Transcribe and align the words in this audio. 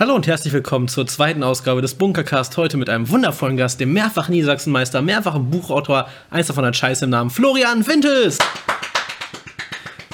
Hallo 0.00 0.14
und 0.14 0.26
herzlich 0.26 0.54
willkommen 0.54 0.88
zur 0.88 1.06
zweiten 1.06 1.42
Ausgabe 1.42 1.82
des 1.82 1.94
Bunkercast. 1.94 2.56
Heute 2.56 2.78
mit 2.78 2.88
einem 2.88 3.10
wundervollen 3.10 3.58
Gast, 3.58 3.80
dem 3.80 3.92
mehrfachen 3.92 4.32
Niedersachsenmeister, 4.32 5.02
mehrfachen 5.02 5.50
Buchautor, 5.50 6.08
eins 6.30 6.46
davon 6.46 6.64
hat 6.64 6.74
Scheiße 6.74 7.04
im 7.04 7.10
Namen, 7.10 7.28
Florian 7.28 7.86
Wintes. 7.86 8.38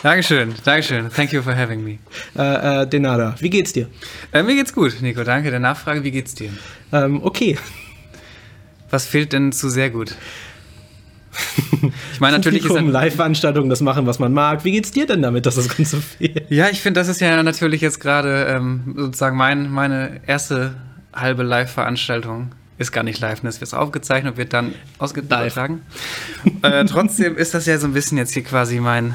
Dankeschön, 0.03 0.57
Dankeschön. 0.65 1.09
Thank 1.09 1.33
you 1.33 1.41
for 1.41 1.57
having 1.57 1.85
me. 1.85 1.99
Äh, 2.37 2.83
äh, 2.83 2.87
Denada, 2.89 3.37
wie 3.39 3.49
geht's 3.49 3.75
dir? 3.75 3.87
Äh, 4.33 4.43
mir 4.43 4.57
geht's 4.57 4.73
gut, 4.73 5.01
Nico. 5.03 5.23
Danke 5.23 5.53
der 5.53 5.61
Nachfrage. 5.61 6.03
Wie 6.03 6.11
geht's 6.11 6.35
dir? 6.35 6.51
Ähm, 6.93 7.23
okay. 7.23 7.57
Was 8.91 9.07
fehlt 9.07 9.33
denn 9.33 9.53
zu 9.53 9.69
sehr 9.69 9.91
gut? 9.91 10.17
Ich 12.13 12.21
meine, 12.21 12.37
natürlich 12.37 12.63
ist 12.63 12.69
Publikum, 12.69 12.91
Live-Veranstaltungen, 12.91 13.69
das 13.69 13.81
machen, 13.81 14.07
was 14.07 14.19
man 14.19 14.33
mag. 14.33 14.65
Wie 14.65 14.73
geht's 14.73 14.91
dir 14.91 15.07
denn 15.07 15.23
damit, 15.23 15.47
dass 15.47 15.57
das 15.57 15.69
Ganze 15.69 16.01
fehlt? 16.01 16.51
Ja, 16.51 16.69
ich 16.69 16.81
finde, 16.81 17.01
das 17.01 17.09
ist 17.09 17.21
ja 17.21 17.43
natürlich 17.43 17.81
jetzt 17.81 18.01
gerade 18.01 18.47
ähm, 18.49 18.95
sozusagen 18.97 19.37
mein, 19.37 19.71
meine 19.71 20.21
erste 20.27 20.75
halbe 21.15 21.43
Live-Veranstaltung. 21.43 22.53
Ist 22.79 22.93
gar 22.93 23.03
nicht 23.03 23.21
live, 23.21 23.43
ne? 23.43 23.49
es 23.49 23.61
wird 23.61 23.73
aufgezeichnet 23.73 24.33
und 24.33 24.39
wird 24.39 24.53
dann 24.53 24.75
ausgetragen. 24.99 25.83
äh, 26.63 26.85
trotzdem 26.85 27.37
ist 27.37 27.55
das 27.55 27.67
ja 27.67 27.79
so 27.79 27.87
ein 27.87 27.95
bisschen 27.95 28.19
jetzt 28.19 28.35
hier 28.35 28.45
quasi 28.45 28.81
mein, 28.81 29.15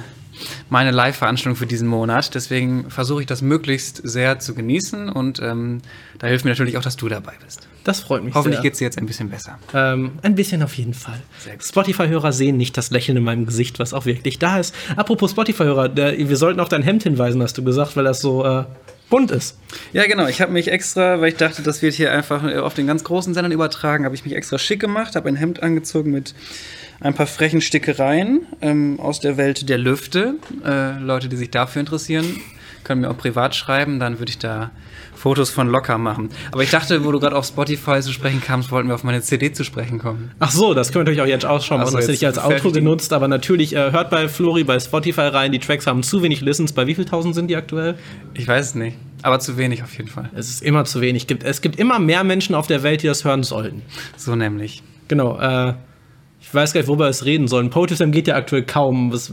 meine 0.69 0.91
Live-Veranstaltung 0.91 1.55
für 1.55 1.65
diesen 1.65 1.87
Monat. 1.87 2.33
Deswegen 2.35 2.89
versuche 2.89 3.21
ich 3.21 3.27
das 3.27 3.41
möglichst 3.41 4.01
sehr 4.03 4.39
zu 4.39 4.53
genießen 4.53 5.09
und 5.09 5.39
ähm, 5.39 5.81
da 6.19 6.27
hilft 6.27 6.45
mir 6.45 6.51
natürlich 6.51 6.77
auch, 6.77 6.83
dass 6.83 6.97
du 6.97 7.09
dabei 7.09 7.33
bist. 7.43 7.67
Das 7.83 8.01
freut 8.01 8.23
mich 8.23 8.35
Hoffentlich 8.35 8.61
geht 8.61 8.73
es 8.73 8.79
dir 8.79 8.85
jetzt 8.85 8.97
ein 8.97 9.07
bisschen 9.07 9.29
besser. 9.29 9.57
Ähm, 9.73 10.11
ein 10.21 10.35
bisschen 10.35 10.61
auf 10.61 10.75
jeden 10.75 10.93
Fall. 10.93 11.19
Spotify-Hörer 11.59 12.31
sehen 12.31 12.57
nicht 12.57 12.77
das 12.77 12.91
Lächeln 12.91 13.17
in 13.17 13.23
meinem 13.23 13.45
Gesicht, 13.45 13.79
was 13.79 13.93
auch 13.93 14.05
wirklich 14.05 14.37
da 14.37 14.59
ist. 14.59 14.75
Apropos 14.95 15.31
Spotify-Hörer, 15.31 15.95
wir 15.95 16.37
sollten 16.37 16.59
auf 16.59 16.69
dein 16.69 16.83
Hemd 16.83 17.03
hinweisen, 17.03 17.41
hast 17.41 17.57
du 17.57 17.63
gesagt, 17.63 17.95
weil 17.97 18.03
das 18.03 18.21
so 18.21 18.45
äh, 18.45 18.65
bunt 19.11 19.29
ist. 19.29 19.59
Ja, 19.93 20.05
genau. 20.05 20.25
Ich 20.25 20.41
habe 20.41 20.51
mich 20.51 20.71
extra, 20.71 21.21
weil 21.21 21.29
ich 21.29 21.37
dachte, 21.37 21.61
das 21.61 21.83
wird 21.83 21.93
hier 21.93 22.11
einfach 22.11 22.43
auf 22.43 22.73
den 22.73 22.87
ganz 22.87 23.03
großen 23.03 23.35
Sendern 23.35 23.51
übertragen, 23.51 24.05
habe 24.05 24.15
ich 24.15 24.25
mich 24.25 24.35
extra 24.35 24.57
schick 24.57 24.79
gemacht, 24.79 25.15
habe 25.15 25.29
ein 25.29 25.35
Hemd 25.35 25.61
angezogen 25.61 26.11
mit 26.11 26.33
ein 27.01 27.13
paar 27.13 27.27
frechen 27.27 27.61
Stickereien 27.61 28.41
ähm, 28.61 28.99
aus 28.99 29.19
der 29.19 29.37
Welt 29.37 29.69
der 29.69 29.77
Lüfte. 29.77 30.35
Äh, 30.65 30.99
Leute, 30.99 31.27
die 31.29 31.35
sich 31.35 31.49
dafür 31.51 31.79
interessieren, 31.79 32.25
können 32.83 33.01
mir 33.01 33.09
auch 33.09 33.17
privat 33.17 33.55
schreiben, 33.55 33.99
dann 33.99 34.19
würde 34.19 34.29
ich 34.31 34.37
da 34.39 34.71
Fotos 35.15 35.51
von 35.51 35.67
locker 35.69 35.99
machen. 35.99 36.29
Aber 36.51 36.63
ich 36.63 36.71
dachte, 36.71 37.03
wo 37.05 37.11
du 37.11 37.19
gerade 37.19 37.35
auf 37.35 37.45
Spotify 37.45 38.01
zu 38.01 38.11
sprechen 38.11 38.41
kamst, 38.41 38.71
wollten 38.71 38.87
wir 38.87 38.95
auf 38.95 39.03
meine 39.03 39.21
CD 39.21 39.51
zu 39.53 39.63
sprechen 39.63 39.99
kommen. 39.99 40.31
Ach 40.39 40.49
so, 40.51 40.73
das 40.73 40.87
können 40.91 41.05
wir 41.05 41.11
natürlich 41.11 41.21
auch 41.21 41.31
jetzt 41.31 41.45
ausschauen, 41.45 41.85
so, 41.85 41.95
das 41.97 42.07
jetzt 42.07 42.21
nicht 42.21 42.25
als 42.25 42.39
Outro 42.39 42.71
genutzt, 42.71 43.13
aber 43.13 43.27
natürlich 43.27 43.75
äh, 43.75 43.91
hört 43.91 44.09
bei 44.09 44.27
Flori 44.27 44.63
bei 44.63 44.79
Spotify 44.79 45.21
rein, 45.21 45.51
die 45.51 45.59
Tracks 45.59 45.85
haben 45.85 46.01
zu 46.01 46.23
wenig 46.23 46.41
Listens. 46.41 46.73
Bei 46.73 46.87
wie 46.87 46.95
viel 46.95 47.05
tausend 47.05 47.35
sind 47.35 47.49
die 47.49 47.55
aktuell? 47.55 47.95
Ich 48.33 48.47
weiß 48.47 48.67
es 48.69 48.75
nicht, 48.75 48.97
aber 49.21 49.39
zu 49.39 49.57
wenig 49.57 49.83
auf 49.83 49.95
jeden 49.95 50.09
Fall. 50.09 50.29
Es 50.35 50.49
ist 50.49 50.63
immer 50.63 50.85
zu 50.85 51.01
wenig. 51.01 51.27
Gibt- 51.27 51.43
Es 51.43 51.61
gibt 51.61 51.75
immer 51.77 51.99
mehr 51.99 52.23
Menschen 52.23 52.55
auf 52.55 52.65
der 52.65 52.81
Welt, 52.81 53.03
die 53.03 53.07
das 53.07 53.23
hören 53.23 53.43
sollten. 53.43 53.83
So 54.17 54.35
nämlich. 54.35 54.81
Genau, 55.07 55.39
äh, 55.39 55.73
ich 56.41 56.53
weiß 56.53 56.73
gar 56.73 56.81
nicht, 56.81 56.87
worüber 56.87 57.05
wir 57.05 57.09
es 57.09 57.23
reden 57.23 57.47
sollen. 57.47 57.69
PoetrySlam 57.69 58.11
geht 58.11 58.27
ja 58.27 58.35
aktuell 58.35 58.63
kaum. 58.63 59.13
Was, 59.13 59.31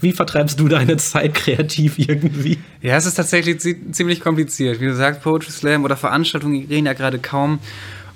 wie 0.00 0.12
vertreibst 0.12 0.58
du 0.58 0.68
deine 0.68 0.96
Zeit 0.96 1.34
kreativ 1.34 1.98
irgendwie? 1.98 2.58
Ja, 2.82 2.96
es 2.96 3.06
ist 3.06 3.14
tatsächlich 3.14 3.60
zi- 3.60 3.92
ziemlich 3.92 4.20
kompliziert. 4.20 4.80
Wie 4.80 4.86
du 4.86 4.94
sagst, 4.94 5.22
Poetry 5.22 5.50
Slam 5.50 5.84
oder 5.84 5.96
Veranstaltungen 5.96 6.66
gehen 6.68 6.86
ja 6.86 6.94
gerade 6.94 7.18
kaum. 7.18 7.58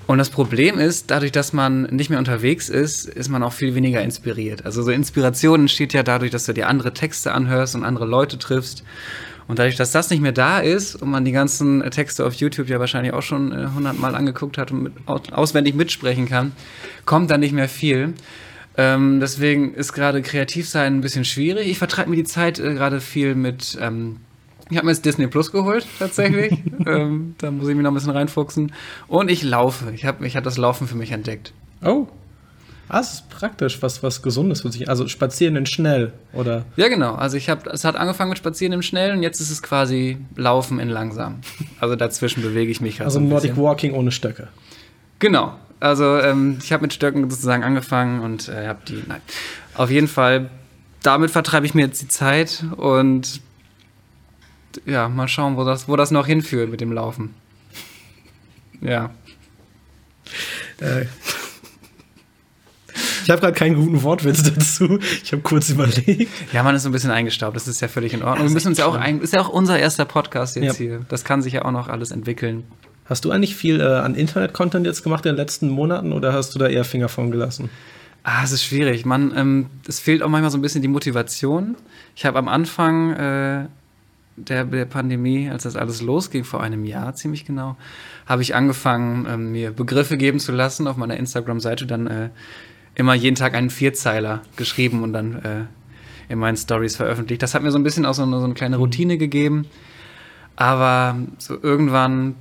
Und 0.07 0.17
das 0.17 0.29
Problem 0.29 0.79
ist, 0.79 1.11
dadurch, 1.11 1.31
dass 1.31 1.53
man 1.53 1.83
nicht 1.83 2.09
mehr 2.09 2.19
unterwegs 2.19 2.67
ist, 2.67 3.05
ist 3.05 3.29
man 3.29 3.43
auch 3.43 3.53
viel 3.53 3.75
weniger 3.75 4.01
inspiriert. 4.01 4.65
Also 4.65 4.81
so 4.81 4.91
Inspiration 4.91 5.61
entsteht 5.61 5.93
ja 5.93 6.03
dadurch, 6.03 6.31
dass 6.31 6.45
du 6.45 6.53
dir 6.53 6.67
andere 6.67 6.93
Texte 6.93 7.31
anhörst 7.33 7.75
und 7.75 7.85
andere 7.85 8.05
Leute 8.05 8.37
triffst. 8.37 8.83
Und 9.47 9.59
dadurch, 9.59 9.75
dass 9.75 9.91
das 9.91 10.09
nicht 10.09 10.21
mehr 10.21 10.31
da 10.31 10.59
ist 10.59 10.95
und 10.95 11.09
man 11.09 11.25
die 11.25 11.31
ganzen 11.31 11.81
Texte 11.91 12.25
auf 12.25 12.33
YouTube 12.33 12.69
ja 12.69 12.79
wahrscheinlich 12.79 13.13
auch 13.13 13.21
schon 13.23 13.51
äh, 13.51 13.67
hundertmal 13.75 14.15
angeguckt 14.15 14.57
hat 14.57 14.71
und 14.71 14.83
mit, 14.83 14.93
au- 15.07 15.19
auswendig 15.31 15.75
mitsprechen 15.75 16.27
kann, 16.27 16.53
kommt 17.05 17.29
da 17.31 17.37
nicht 17.37 17.53
mehr 17.53 17.67
viel. 17.69 18.13
Ähm, 18.77 19.19
deswegen 19.19 19.73
ist 19.73 19.91
gerade 19.93 20.21
kreativ 20.21 20.69
sein 20.69 20.97
ein 20.97 21.01
bisschen 21.01 21.25
schwierig. 21.25 21.67
Ich 21.67 21.77
vertreibe 21.77 22.09
mir 22.09 22.15
die 22.15 22.23
Zeit 22.23 22.57
äh, 22.59 22.73
gerade 22.73 23.01
viel 23.01 23.35
mit. 23.35 23.77
Ähm, 23.81 24.17
ich 24.69 24.77
habe 24.77 24.85
mir 24.85 24.93
jetzt 24.93 25.03
Disney 25.03 25.27
Plus 25.27 25.51
geholt, 25.51 25.85
tatsächlich. 25.99 26.53
ähm, 26.85 27.35
da 27.39 27.51
muss 27.51 27.67
ich 27.67 27.75
mich 27.75 27.83
noch 27.83 27.91
ein 27.91 27.95
bisschen 27.95 28.11
reinfuchsen. 28.11 28.71
Und 29.09 29.29
ich 29.29 29.43
laufe. 29.43 29.91
Ich 29.93 30.05
habe 30.05 30.25
ich 30.25 30.37
hab 30.37 30.45
das 30.45 30.57
Laufen 30.57 30.87
für 30.87 30.95
mich 30.95 31.11
entdeckt. 31.11 31.51
Oh. 31.83 32.07
Ah, 32.93 32.99
es 32.99 33.13
ist 33.13 33.29
praktisch, 33.29 33.81
was, 33.81 34.03
was 34.03 34.21
Gesundes 34.21 34.63
für 34.63 34.71
sich. 34.71 34.89
Also 34.89 35.07
spazieren 35.07 35.55
in 35.55 35.65
schnell, 35.65 36.11
oder? 36.33 36.65
Ja, 36.75 36.89
genau. 36.89 37.15
Also 37.15 37.37
ich 37.37 37.49
habe, 37.49 37.69
es 37.69 37.85
hat 37.85 37.95
angefangen 37.95 38.31
mit 38.31 38.37
Spazieren 38.37 38.73
im 38.73 38.81
Schnellen 38.81 39.15
und 39.15 39.23
jetzt 39.23 39.39
ist 39.39 39.49
es 39.49 39.63
quasi 39.63 40.17
Laufen 40.35 40.77
in 40.77 40.89
langsam. 40.89 41.39
Also 41.79 41.95
dazwischen 41.95 42.43
bewege 42.43 42.69
ich 42.69 42.81
mich 42.81 42.97
gerade 42.97 43.05
Also 43.05 43.19
so 43.19 43.25
ein 43.25 43.29
Nordic. 43.29 43.55
Walking 43.55 43.93
ohne 43.93 44.11
Stöcke. 44.11 44.49
Genau. 45.19 45.55
Also 45.79 46.17
ähm, 46.17 46.57
ich 46.61 46.73
habe 46.73 46.81
mit 46.81 46.93
Stöcken 46.93 47.29
sozusagen 47.29 47.63
angefangen 47.63 48.19
und 48.19 48.49
äh, 48.49 48.67
habe 48.67 48.79
die. 48.85 49.01
Nein. 49.07 49.21
Auf 49.73 49.89
jeden 49.89 50.09
Fall. 50.09 50.49
Damit 51.01 51.31
vertreibe 51.31 51.65
ich 51.65 51.73
mir 51.73 51.85
jetzt 51.85 52.01
die 52.01 52.09
Zeit 52.09 52.65
und 52.75 53.39
ja, 54.85 55.07
mal 55.07 55.29
schauen, 55.29 55.55
wo 55.55 55.63
das, 55.63 55.87
wo 55.87 55.95
das 55.95 56.11
noch 56.11 56.27
hinführt 56.27 56.69
mit 56.69 56.81
dem 56.81 56.91
Laufen. 56.91 57.33
Ja. 58.81 59.11
Äh. 60.81 61.05
Ich 63.23 63.29
habe 63.29 63.41
gerade 63.41 63.53
keinen 63.53 63.75
guten 63.75 64.01
Wortwitz 64.03 64.43
dazu. 64.53 64.99
Ich 65.23 65.31
habe 65.31 65.41
kurz 65.41 65.69
überlegt. 65.69 66.29
Ja, 66.53 66.63
man 66.63 66.75
ist 66.75 66.83
so 66.83 66.89
ein 66.89 66.91
bisschen 66.91 67.11
eingestaubt. 67.11 67.55
Das 67.55 67.67
ist 67.67 67.81
ja 67.81 67.87
völlig 67.87 68.13
in 68.13 68.23
Ordnung. 68.23 68.47
Wir 68.47 68.53
müssen 68.53 68.69
uns 68.69 68.77
ja 68.77 68.85
auch 68.85 68.95
ein, 68.95 69.21
ist 69.21 69.33
ja 69.33 69.41
auch 69.41 69.49
unser 69.49 69.77
erster 69.79 70.05
Podcast 70.05 70.55
jetzt 70.55 70.65
Ja. 70.65 70.73
hier. 70.73 71.05
Das 71.09 71.23
kann 71.23 71.41
sich 71.41 71.53
ja 71.53 71.65
auch 71.65 71.71
noch 71.71 71.87
alles 71.87 72.11
entwickeln. 72.11 72.63
Hast 73.05 73.25
du 73.25 73.31
eigentlich 73.31 73.55
viel 73.55 73.81
äh, 73.81 73.83
an 73.83 74.15
Internet-Content 74.15 74.85
jetzt 74.85 75.03
gemacht 75.03 75.25
in 75.25 75.31
den 75.33 75.37
letzten 75.37 75.69
Monaten 75.69 76.13
oder 76.13 76.33
hast 76.33 76.55
du 76.55 76.59
da 76.59 76.67
eher 76.67 76.85
Finger 76.85 77.09
von 77.09 77.29
gelassen? 77.31 77.69
Ah, 78.23 78.43
es 78.43 78.51
ist 78.51 78.63
schwierig. 78.63 79.05
Man, 79.05 79.33
ähm, 79.35 79.65
es 79.87 79.99
fehlt 79.99 80.21
auch 80.23 80.29
manchmal 80.29 80.51
so 80.51 80.57
ein 80.57 80.61
bisschen 80.61 80.81
die 80.81 80.87
Motivation. 80.87 81.75
Ich 82.15 82.25
habe 82.25 82.37
am 82.39 82.47
Anfang 82.47 83.11
äh, 83.13 83.65
der, 84.37 84.63
der 84.65 84.85
Pandemie, 84.85 85.49
als 85.49 85.63
das 85.63 85.75
alles 85.75 86.01
losging, 86.01 86.43
vor 86.43 86.61
einem 86.61 86.85
Jahr 86.85 87.15
ziemlich 87.15 87.45
genau, 87.45 87.75
habe 88.27 88.43
ich 88.43 88.55
angefangen, 88.55 89.25
ähm, 89.29 89.51
mir 89.51 89.71
Begriffe 89.71 90.17
geben 90.17 90.39
zu 90.39 90.51
lassen 90.51 90.87
auf 90.87 90.97
meiner 90.97 91.17
Instagram-Seite, 91.17 91.85
dann 91.87 92.07
äh, 92.07 92.29
immer 92.95 93.13
jeden 93.13 93.35
Tag 93.35 93.53
einen 93.53 93.69
Vierzeiler 93.69 94.41
geschrieben 94.55 95.03
und 95.03 95.13
dann 95.13 95.35
äh, 95.43 96.31
in 96.31 96.39
meinen 96.39 96.57
Stories 96.57 96.95
veröffentlicht. 96.95 97.41
Das 97.41 97.53
hat 97.53 97.63
mir 97.63 97.71
so 97.71 97.79
ein 97.79 97.83
bisschen 97.83 98.05
auch 98.05 98.13
so 98.13 98.23
eine, 98.23 98.39
so 98.39 98.45
eine 98.45 98.53
kleine 98.53 98.77
Routine 98.77 99.17
gegeben. 99.17 99.65
Aber 100.55 101.17
so 101.37 101.57
irgendwann 101.61 102.35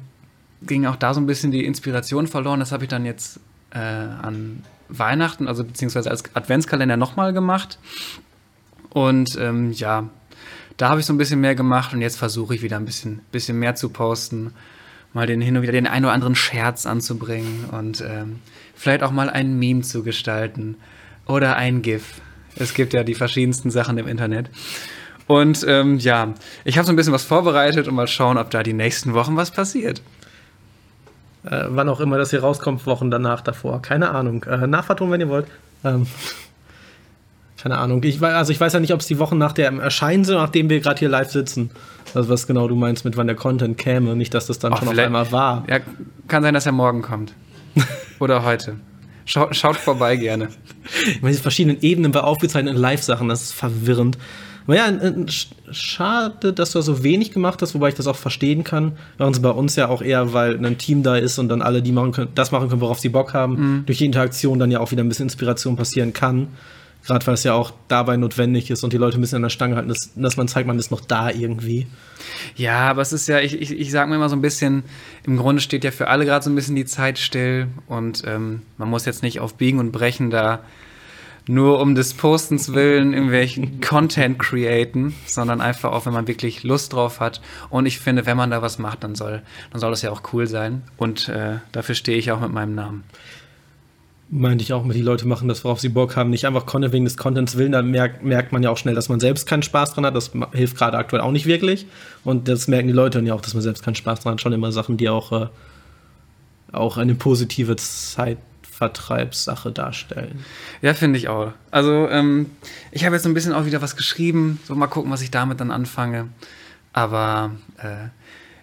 ging 0.62 0.87
auch 0.87 0.97
da 0.97 1.15
so 1.15 1.21
ein 1.21 1.27
bisschen 1.27 1.50
die 1.50 1.65
Inspiration 1.65 2.27
verloren. 2.27 2.61
Das 2.61 2.72
habe 2.72 2.84
ich 2.84 2.91
dann 2.91 3.06
jetzt 3.06 3.41
äh, 3.71 3.78
an 3.78 4.62
Weihnachten, 4.88 5.49
also 5.49 5.65
beziehungsweise 5.65 6.11
als 6.11 6.25
Adventskalender 6.34 6.97
nochmal 6.97 7.32
gemacht. 7.32 7.78
Und 8.91 9.37
ähm, 9.38 9.72
ja, 9.72 10.09
da 10.77 10.88
habe 10.88 11.00
ich 11.00 11.06
so 11.06 11.12
ein 11.12 11.19
bisschen 11.19 11.41
mehr 11.41 11.55
gemacht 11.55 11.93
und 11.93 12.00
jetzt 12.00 12.19
versuche 12.19 12.55
ich 12.55 12.62
wieder 12.62 12.77
ein 12.77 12.84
bisschen, 12.84 13.21
bisschen 13.32 13.59
mehr 13.59 13.75
zu 13.75 13.91
posten, 13.91 14.53
mal 15.12 15.26
den 15.26 15.41
hin 15.41 15.56
und 15.56 15.62
wieder 15.62 15.72
den 15.72 15.87
einen 15.87 16.04
oder 16.04 16.15
anderen 16.15 16.34
Scherz 16.34 16.87
anzubringen 16.87 17.66
und 17.72 18.00
ähm, 18.00 18.41
vielleicht 18.75 19.03
auch 19.03 19.10
mal 19.10 19.28
ein 19.28 19.59
Meme 19.59 19.82
zu 19.82 20.03
gestalten 20.03 20.76
oder 21.26 21.56
ein 21.56 21.82
GIF. 21.82 22.21
Es 22.56 22.75
gibt 22.75 22.93
ja 22.93 23.04
die 23.04 23.15
verschiedensten 23.15 23.70
Sachen 23.70 23.99
im 23.99 24.08
Internet. 24.08 24.50
Und 25.26 25.64
ähm, 25.69 25.99
ja, 25.99 26.35
ich 26.64 26.76
habe 26.76 26.87
so 26.87 26.93
ein 26.93 26.96
bisschen 26.96 27.12
was 27.12 27.23
vorbereitet 27.23 27.87
und 27.87 27.94
mal 27.94 28.08
schauen, 28.08 28.37
ob 28.37 28.50
da 28.50 28.62
die 28.62 28.73
nächsten 28.73 29.14
Wochen 29.14 29.37
was 29.37 29.52
passiert. 29.52 30.02
Äh, 31.44 31.67
wann 31.69 31.88
auch 31.88 32.00
immer 32.00 32.19
das 32.19 32.31
hier 32.31 32.40
rauskommt, 32.40 32.85
Wochen 32.87 33.11
danach, 33.11 33.40
davor. 33.40 33.81
Keine 33.81 34.11
Ahnung. 34.11 34.44
Äh, 34.44 34.67
Nachverton, 34.67 35.11
wenn 35.11 35.20
ihr 35.20 35.29
wollt. 35.29 35.46
Ähm, 35.85 36.06
keine 37.62 37.79
Ahnung. 37.79 38.03
Ich, 38.05 38.23
also 38.23 38.53
ich 38.53 38.61
weiß 38.61 38.73
ja 38.73 38.81
nicht, 38.81 38.93
ob 38.95 39.01
es 39.01 39.07
die 39.07 39.19
Wochen 39.19 39.37
nach 39.39 39.53
dem 39.53 39.81
Erscheinen 39.81 40.25
sind, 40.25 40.37
nachdem 40.37 40.71
wir 40.71 40.81
gerade 40.81 40.99
hier 40.99 41.09
live 41.09 41.31
sitzen. 41.31 41.71
Also 42.15 42.29
was 42.29 42.47
genau 42.47 42.67
du 42.69 42.75
meinst 42.75 43.05
mit 43.05 43.17
wann 43.17 43.27
der 43.27 43.37
Content 43.37 43.77
käme. 43.79 44.17
Nicht, 44.17 44.33
dass 44.35 44.47
das 44.47 44.59
dann 44.59 44.73
Ach, 44.73 44.79
schon 44.79 44.89
auf 44.89 44.99
einmal 44.99 45.31
war. 45.33 45.65
Ja, 45.69 45.79
kann 46.29 46.43
sein, 46.43 46.55
dass 46.55 46.67
er 46.67 46.73
morgen 46.73 47.03
kommt. 47.03 47.35
Oder 48.19 48.45
heute. 48.45 48.77
Schaut, 49.27 49.55
schaut 49.55 49.77
vorbei 49.77 50.17
gerne. 50.17 50.49
Ich 51.07 51.21
meine, 51.23 51.31
diese 51.33 51.43
verschiedenen 51.43 51.81
Ebenen 51.83 52.11
bei 52.12 52.21
aufgezeichneten 52.21 52.81
Live-Sachen, 52.81 53.29
das 53.29 53.43
ist 53.43 53.53
verwirrend. 53.53 54.19
Aber 54.67 54.77
ja, 54.77 54.87
sch- 54.87 55.49
schade, 55.71 56.53
dass 56.53 56.73
du 56.73 56.79
da 56.79 56.83
so 56.83 57.03
wenig 57.03 57.33
gemacht 57.33 57.61
hast, 57.62 57.75
wobei 57.75 57.89
ich 57.91 57.95
das 57.95 58.07
auch 58.07 58.17
verstehen 58.17 58.65
kann. 58.65 58.93
Während 59.19 59.37
es 59.37 59.43
bei 59.43 59.51
uns 59.51 59.77
ja 59.77 59.89
auch 59.89 60.03
eher, 60.03 60.33
weil 60.33 60.65
ein 60.65 60.79
Team 60.79 61.03
da 61.03 61.17
ist 61.17 61.39
und 61.39 61.49
dann 61.49 61.62
alle 61.62 61.83
die 61.83 61.93
machen 61.93 62.12
können, 62.12 62.31
das 62.35 62.51
machen 62.53 62.69
können, 62.69 62.81
worauf 62.81 62.99
sie 62.99 63.09
Bock 63.09 63.35
haben, 63.35 63.83
durch 63.87 63.99
die 63.99 64.07
Interaktion 64.07 64.59
dann 64.59 64.71
ja 64.71 64.81
auch 64.81 64.91
wieder 64.91 65.03
ein 65.05 65.09
bisschen 65.09 65.27
Inspiration 65.27 65.77
passieren 65.77 66.12
kann. 66.12 66.49
Gerade 67.06 67.26
weil 67.26 67.35
es 67.35 67.44
ja 67.44 67.55
auch 67.55 67.73
dabei 67.88 68.17
notwendig 68.17 68.70
ist 68.70 68.85
und 68.85 68.93
die 68.93 68.99
Leute 68.99 69.19
ein 69.19 69.20
bisschen 69.20 69.37
an 69.37 69.43
der 69.43 69.50
Stange 69.50 69.76
halten, 69.76 69.88
dass, 69.88 70.11
dass 70.14 70.37
man 70.37 70.49
zeigt, 70.49 70.67
man 70.67 70.79
ist 70.79 70.91
noch 70.91 71.00
da 71.00 71.31
irgendwie. 71.31 71.87
Ja, 72.56 72.91
aber 72.91 73.02
es 73.02 73.12
ist 73.12 73.26
ja, 73.26 73.41
ich, 73.41 73.61
ich, 73.61 73.73
ich 73.73 73.91
sage 73.91 74.11
mir 74.11 74.17
immer 74.17 74.29
so 74.29 74.37
ein 74.37 74.43
bisschen, 74.43 74.85
im 75.25 75.37
Grunde 75.37 75.62
steht 75.62 75.85
ja 75.85 75.91
für 75.91 76.08
alle 76.08 76.25
gerade 76.25 76.44
so 76.44 76.50
ein 76.50 76.55
bisschen 76.55 76.76
die 76.76 76.85
Zeit 76.85 77.19
still 77.19 77.69
und 77.87 78.23
ähm, 78.26 78.62
man 78.76 78.88
muss 78.88 79.06
jetzt 79.06 79.23
nicht 79.23 79.41
auf 79.41 79.55
Biegen 79.55 79.79
und 79.79 79.93
Brechen 79.93 80.31
da 80.31 80.61
nur 81.47 81.81
um 81.81 81.94
des 81.94 82.14
Postens 82.14 82.73
willen 82.75 83.12
irgendwelchen 83.12 83.81
Content 83.81 84.38
createn, 84.38 85.14
sondern 85.26 85.61
einfach 85.61 85.93
auch, 85.93 86.06
wenn 86.06 86.12
man 86.12 86.29
wirklich 86.29 86.62
Lust 86.62 86.93
drauf 86.93 87.20
hat. 87.20 87.41
Und 87.70 87.87
ich 87.87 87.99
finde, 87.99 88.26
wenn 88.26 88.37
man 88.37 88.50
da 88.50 88.62
was 88.62 88.79
macht, 88.79 89.02
dann 89.05 89.14
soll, 89.14 89.43
dann 89.73 89.81
soll 89.81 89.91
das 89.91 90.02
ja 90.02 90.11
auch 90.11 90.23
cool 90.32 90.47
sein. 90.47 90.82
Und 90.97 91.29
äh, 91.29 91.58
dafür 91.73 91.94
stehe 91.94 92.19
ich 92.19 92.31
auch 92.31 92.41
mit 92.41 92.52
meinem 92.52 92.75
Namen. 92.75 93.05
Meinte 94.32 94.62
ich 94.62 94.73
auch 94.73 94.85
mit, 94.85 94.97
die 94.97 95.03
Leute 95.03 95.27
machen 95.27 95.49
das, 95.49 95.65
worauf 95.65 95.81
sie 95.81 95.88
Bock 95.88 96.15
haben, 96.15 96.31
nicht 96.31 96.47
einfach 96.47 96.65
Content 96.65 96.93
wegen 96.93 97.05
des 97.05 97.17
Contents 97.17 97.56
willen. 97.56 97.73
Da 97.73 97.82
merkt, 97.82 98.23
merkt 98.23 98.53
man 98.53 98.62
ja 98.62 98.71
auch 98.71 98.77
schnell, 98.77 98.94
dass 98.94 99.09
man 99.09 99.19
selbst 99.19 99.44
keinen 99.44 99.65
Spaß 99.65 99.94
dran 99.94 100.06
hat. 100.06 100.15
Das 100.15 100.31
hilft 100.53 100.77
gerade 100.77 100.97
aktuell 100.97 101.21
auch 101.21 101.32
nicht 101.32 101.47
wirklich. 101.47 101.87
Und 102.23 102.47
das 102.47 102.69
merken 102.69 102.87
die 102.87 102.93
Leute 102.93 103.19
dann 103.19 103.27
ja 103.27 103.35
auch, 103.35 103.41
dass 103.41 103.55
man 103.55 103.62
selbst 103.65 103.82
keinen 103.82 103.97
Spaß 103.97 104.21
dran 104.21 104.35
hat. 104.35 104.41
Schon 104.41 104.53
immer 104.53 104.71
Sachen, 104.71 104.97
die 104.97 105.09
auch, 105.09 105.32
äh, 105.32 105.47
auch 106.71 106.97
eine 106.97 107.17
positive 107.17 107.75
Zeitvertreibssache 107.75 109.73
darstellen. 109.73 110.44
Ja, 110.81 110.94
finde 110.94 111.19
ich 111.19 111.26
auch. 111.26 111.53
Also, 111.73 112.09
ähm, 112.09 112.47
ich 112.93 113.05
habe 113.05 113.17
jetzt 113.17 113.26
ein 113.26 113.35
bisschen 113.35 113.53
auch 113.53 113.67
wieder 113.67 113.83
was 113.83 113.97
geschrieben. 113.97 114.61
So, 114.65 114.76
mal 114.76 114.87
gucken, 114.87 115.11
was 115.11 115.23
ich 115.23 115.33
damit 115.33 115.59
dann 115.59 115.73
anfange. 115.73 116.29
Aber 116.93 117.50
äh, 117.79 118.11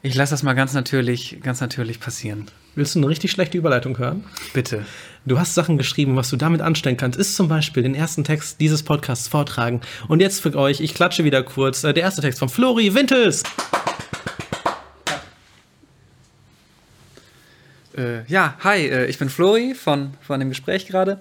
ich 0.01 0.15
lasse 0.15 0.31
das 0.31 0.43
mal 0.43 0.53
ganz 0.53 0.73
natürlich, 0.73 1.39
ganz 1.43 1.59
natürlich 1.59 1.99
passieren. 1.99 2.47
Willst 2.77 2.93
du 2.93 2.99
eine 2.99 3.07
richtig 3.07 3.31
schlechte 3.31 3.57
Überleitung 3.57 3.97
hören? 3.97 4.23
Bitte. 4.53 4.85
Du 5.25 5.39
hast 5.39 5.55
Sachen 5.55 5.79
geschrieben, 5.79 6.15
was 6.15 6.29
du 6.29 6.35
damit 6.35 6.61
anstellen 6.61 6.95
kannst, 6.95 7.17
ist 7.17 7.35
zum 7.35 7.47
Beispiel 7.47 7.81
den 7.81 7.95
ersten 7.95 8.23
Text 8.23 8.61
dieses 8.61 8.83
Podcasts 8.83 9.27
vortragen. 9.27 9.81
Und 10.07 10.19
jetzt 10.19 10.41
für 10.41 10.55
euch, 10.55 10.79
ich 10.79 10.93
klatsche 10.93 11.23
wieder 11.23 11.41
kurz, 11.41 11.83
äh, 11.83 11.91
der 11.91 12.03
erste 12.03 12.21
Text 12.21 12.37
von 12.37 12.49
Flori 12.49 12.93
Wintels. 12.93 13.41
Äh, 17.97 18.25
ja, 18.27 18.53
hi, 18.63 18.85
äh, 18.85 19.07
ich 19.07 19.17
bin 19.17 19.29
Flori 19.29 19.73
von, 19.73 20.13
von 20.21 20.39
dem 20.39 20.49
Gespräch 20.49 20.85
gerade. 20.85 21.19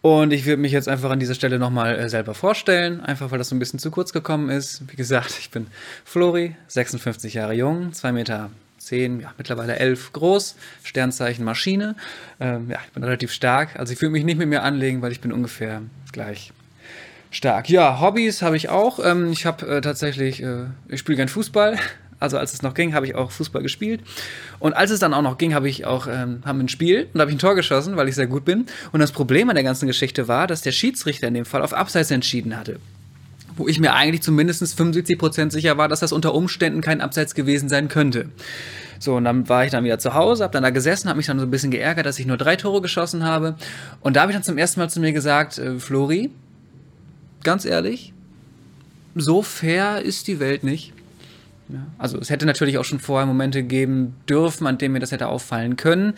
Und 0.00 0.32
ich 0.32 0.46
würde 0.46 0.62
mich 0.62 0.72
jetzt 0.72 0.88
einfach 0.88 1.10
an 1.10 1.20
dieser 1.20 1.34
Stelle 1.34 1.58
nochmal 1.58 1.98
äh, 1.98 2.08
selber 2.08 2.32
vorstellen, 2.32 3.02
einfach 3.02 3.30
weil 3.30 3.36
das 3.36 3.50
so 3.50 3.54
ein 3.54 3.58
bisschen 3.58 3.78
zu 3.78 3.90
kurz 3.90 4.14
gekommen 4.14 4.48
ist. 4.48 4.90
Wie 4.90 4.96
gesagt, 4.96 5.36
ich 5.38 5.50
bin 5.50 5.66
Flori, 6.06 6.56
56 6.68 7.34
Jahre 7.34 7.52
jung, 7.52 7.92
2 7.92 8.12
Meter 8.12 8.48
10, 8.78 9.20
ja, 9.20 9.32
mittlerweile 9.36 9.76
11 9.76 10.12
groß, 10.12 10.56
Sternzeichen 10.82 11.44
Maschine. 11.44 11.96
Ähm, 12.40 12.70
ja, 12.70 12.78
ich 12.86 12.92
bin 12.92 13.04
relativ 13.04 13.32
stark. 13.32 13.78
Also 13.78 13.92
ich 13.92 14.00
würde 14.00 14.12
mich 14.12 14.24
nicht 14.24 14.38
mit 14.38 14.48
mir 14.48 14.62
anlegen, 14.62 15.02
weil 15.02 15.12
ich 15.12 15.20
bin 15.20 15.32
ungefähr 15.32 15.82
gleich 16.12 16.52
stark. 17.30 17.68
Ja, 17.68 18.00
Hobbys 18.00 18.42
habe 18.42 18.56
ich 18.56 18.68
auch. 18.68 19.04
Ähm, 19.04 19.32
ich 19.32 19.46
habe 19.46 19.66
äh, 19.66 19.80
tatsächlich, 19.80 20.42
äh, 20.42 20.66
ich 20.88 21.00
spiele 21.00 21.16
gern 21.16 21.28
Fußball. 21.28 21.78
Also 22.20 22.36
als 22.36 22.52
es 22.52 22.62
noch 22.62 22.74
ging, 22.74 22.94
habe 22.94 23.06
ich 23.06 23.14
auch 23.14 23.30
Fußball 23.30 23.62
gespielt. 23.62 24.00
Und 24.58 24.72
als 24.72 24.90
es 24.90 24.98
dann 24.98 25.14
auch 25.14 25.22
noch 25.22 25.38
ging, 25.38 25.54
habe 25.54 25.68
ich 25.68 25.86
auch 25.86 26.08
ähm, 26.08 26.42
haben 26.44 26.58
ein 26.58 26.68
Spiel 26.68 27.06
und 27.14 27.20
habe 27.20 27.30
ich 27.30 27.36
ein 27.36 27.38
Tor 27.38 27.54
geschossen, 27.54 27.96
weil 27.96 28.08
ich 28.08 28.16
sehr 28.16 28.26
gut 28.26 28.44
bin. 28.44 28.66
Und 28.90 28.98
das 28.98 29.12
Problem 29.12 29.48
an 29.50 29.54
der 29.54 29.62
ganzen 29.62 29.86
Geschichte 29.86 30.26
war, 30.26 30.48
dass 30.48 30.62
der 30.62 30.72
Schiedsrichter 30.72 31.28
in 31.28 31.34
dem 31.34 31.44
Fall 31.44 31.62
auf 31.62 31.72
Abseits 31.72 32.10
entschieden 32.10 32.56
hatte 32.56 32.80
wo 33.58 33.68
ich 33.68 33.80
mir 33.80 33.94
eigentlich 33.94 34.22
zumindest 34.22 34.62
75% 34.62 35.50
sicher 35.50 35.76
war, 35.76 35.88
dass 35.88 36.00
das 36.00 36.12
unter 36.12 36.34
Umständen 36.34 36.80
kein 36.80 37.00
Abseits 37.00 37.34
gewesen 37.34 37.68
sein 37.68 37.88
könnte. 37.88 38.30
So, 38.98 39.16
und 39.16 39.24
dann 39.24 39.48
war 39.48 39.64
ich 39.64 39.70
dann 39.70 39.84
wieder 39.84 39.98
zu 39.98 40.14
Hause, 40.14 40.44
hab 40.44 40.52
dann 40.52 40.62
da 40.62 40.70
gesessen, 40.70 41.08
hab 41.08 41.16
mich 41.16 41.26
dann 41.26 41.38
so 41.38 41.46
ein 41.46 41.50
bisschen 41.50 41.70
geärgert, 41.70 42.06
dass 42.06 42.18
ich 42.18 42.26
nur 42.26 42.36
drei 42.36 42.56
Tore 42.56 42.82
geschossen 42.82 43.24
habe. 43.24 43.56
Und 44.00 44.16
da 44.16 44.22
habe 44.22 44.32
ich 44.32 44.36
dann 44.36 44.42
zum 44.42 44.58
ersten 44.58 44.80
Mal 44.80 44.88
zu 44.88 45.00
mir 45.00 45.12
gesagt, 45.12 45.58
äh, 45.58 45.78
Flori, 45.78 46.30
ganz 47.44 47.64
ehrlich, 47.64 48.12
so 49.14 49.42
fair 49.42 50.02
ist 50.02 50.26
die 50.26 50.40
Welt 50.40 50.64
nicht. 50.64 50.92
Ja, 51.68 51.86
also 51.98 52.18
es 52.18 52.30
hätte 52.30 52.46
natürlich 52.46 52.78
auch 52.78 52.84
schon 52.84 52.98
vorher 52.98 53.26
Momente 53.26 53.62
geben 53.62 54.16
dürfen, 54.28 54.66
an 54.66 54.78
denen 54.78 54.94
mir 54.94 55.00
das 55.00 55.12
hätte 55.12 55.28
auffallen 55.28 55.76
können. 55.76 56.14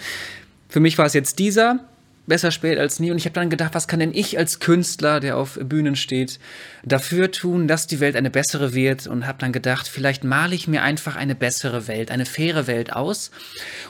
Für 0.68 0.80
mich 0.80 0.96
war 0.96 1.06
es 1.06 1.12
jetzt 1.12 1.38
dieser, 1.38 1.80
besser 2.26 2.50
spät 2.50 2.78
als 2.78 3.00
nie. 3.00 3.10
Und 3.10 3.18
ich 3.18 3.24
habe 3.24 3.34
dann 3.34 3.50
gedacht, 3.50 3.74
was 3.74 3.88
kann 3.88 4.00
denn 4.00 4.14
ich 4.14 4.38
als 4.38 4.60
Künstler, 4.60 5.20
der 5.20 5.36
auf 5.36 5.58
Bühnen 5.62 5.96
steht, 5.96 6.38
dafür 6.84 7.30
tun, 7.30 7.68
dass 7.68 7.86
die 7.86 8.00
Welt 8.00 8.16
eine 8.16 8.30
bessere 8.30 8.74
wird? 8.74 9.06
Und 9.06 9.26
habe 9.26 9.38
dann 9.38 9.52
gedacht, 9.52 9.88
vielleicht 9.88 10.24
male 10.24 10.54
ich 10.54 10.68
mir 10.68 10.82
einfach 10.82 11.16
eine 11.16 11.34
bessere 11.34 11.88
Welt, 11.88 12.10
eine 12.10 12.26
faire 12.26 12.66
Welt 12.66 12.92
aus. 12.92 13.30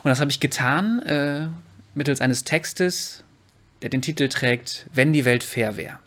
Und 0.02 0.08
das 0.08 0.20
habe 0.20 0.30
ich 0.30 0.40
getan 0.40 1.00
äh, 1.02 1.48
mittels 1.94 2.20
eines 2.20 2.44
Textes, 2.44 3.24
der 3.82 3.90
den 3.90 4.02
Titel 4.02 4.28
trägt, 4.28 4.86
Wenn 4.92 5.12
die 5.12 5.24
Welt 5.24 5.42
fair 5.42 5.76
wäre. 5.76 5.98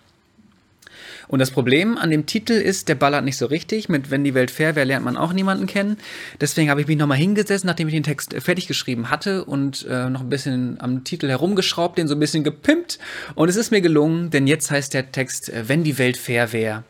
Und 1.33 1.39
das 1.39 1.49
Problem 1.49 1.97
an 1.97 2.11
dem 2.11 2.27
Titel 2.27 2.53
ist, 2.53 2.89
der 2.89 2.93
ballert 2.93 3.25
nicht 3.25 3.37
so 3.37 3.47
richtig. 3.47 3.89
Mit 3.89 4.11
Wenn 4.11 4.23
die 4.23 4.35
Welt 4.35 4.51
fair 4.51 4.75
wäre, 4.75 4.85
lernt 4.85 5.03
man 5.03 5.17
auch 5.17 5.33
niemanden 5.33 5.65
kennen. 5.65 5.97
Deswegen 6.39 6.69
habe 6.69 6.79
ich 6.79 6.85
mich 6.85 6.95
nochmal 6.95 7.17
hingesessen, 7.17 7.65
nachdem 7.65 7.87
ich 7.87 7.95
den 7.95 8.03
Text 8.03 8.35
fertig 8.37 8.67
geschrieben 8.67 9.09
hatte 9.09 9.43
und 9.43 9.83
äh, 9.89 10.11
noch 10.11 10.21
ein 10.21 10.29
bisschen 10.29 10.79
am 10.79 11.03
Titel 11.03 11.27
herumgeschraubt, 11.29 11.97
den 11.97 12.07
so 12.07 12.13
ein 12.13 12.19
bisschen 12.19 12.43
gepimpt. 12.43 12.99
Und 13.33 13.49
es 13.49 13.55
ist 13.55 13.71
mir 13.71 13.81
gelungen, 13.81 14.29
denn 14.29 14.45
jetzt 14.45 14.69
heißt 14.69 14.93
der 14.93 15.11
Text 15.11 15.49
äh, 15.49 15.67
Wenn 15.67 15.83
die 15.83 15.97
Welt 15.97 16.17
fair 16.17 16.53
wäre. 16.53 16.83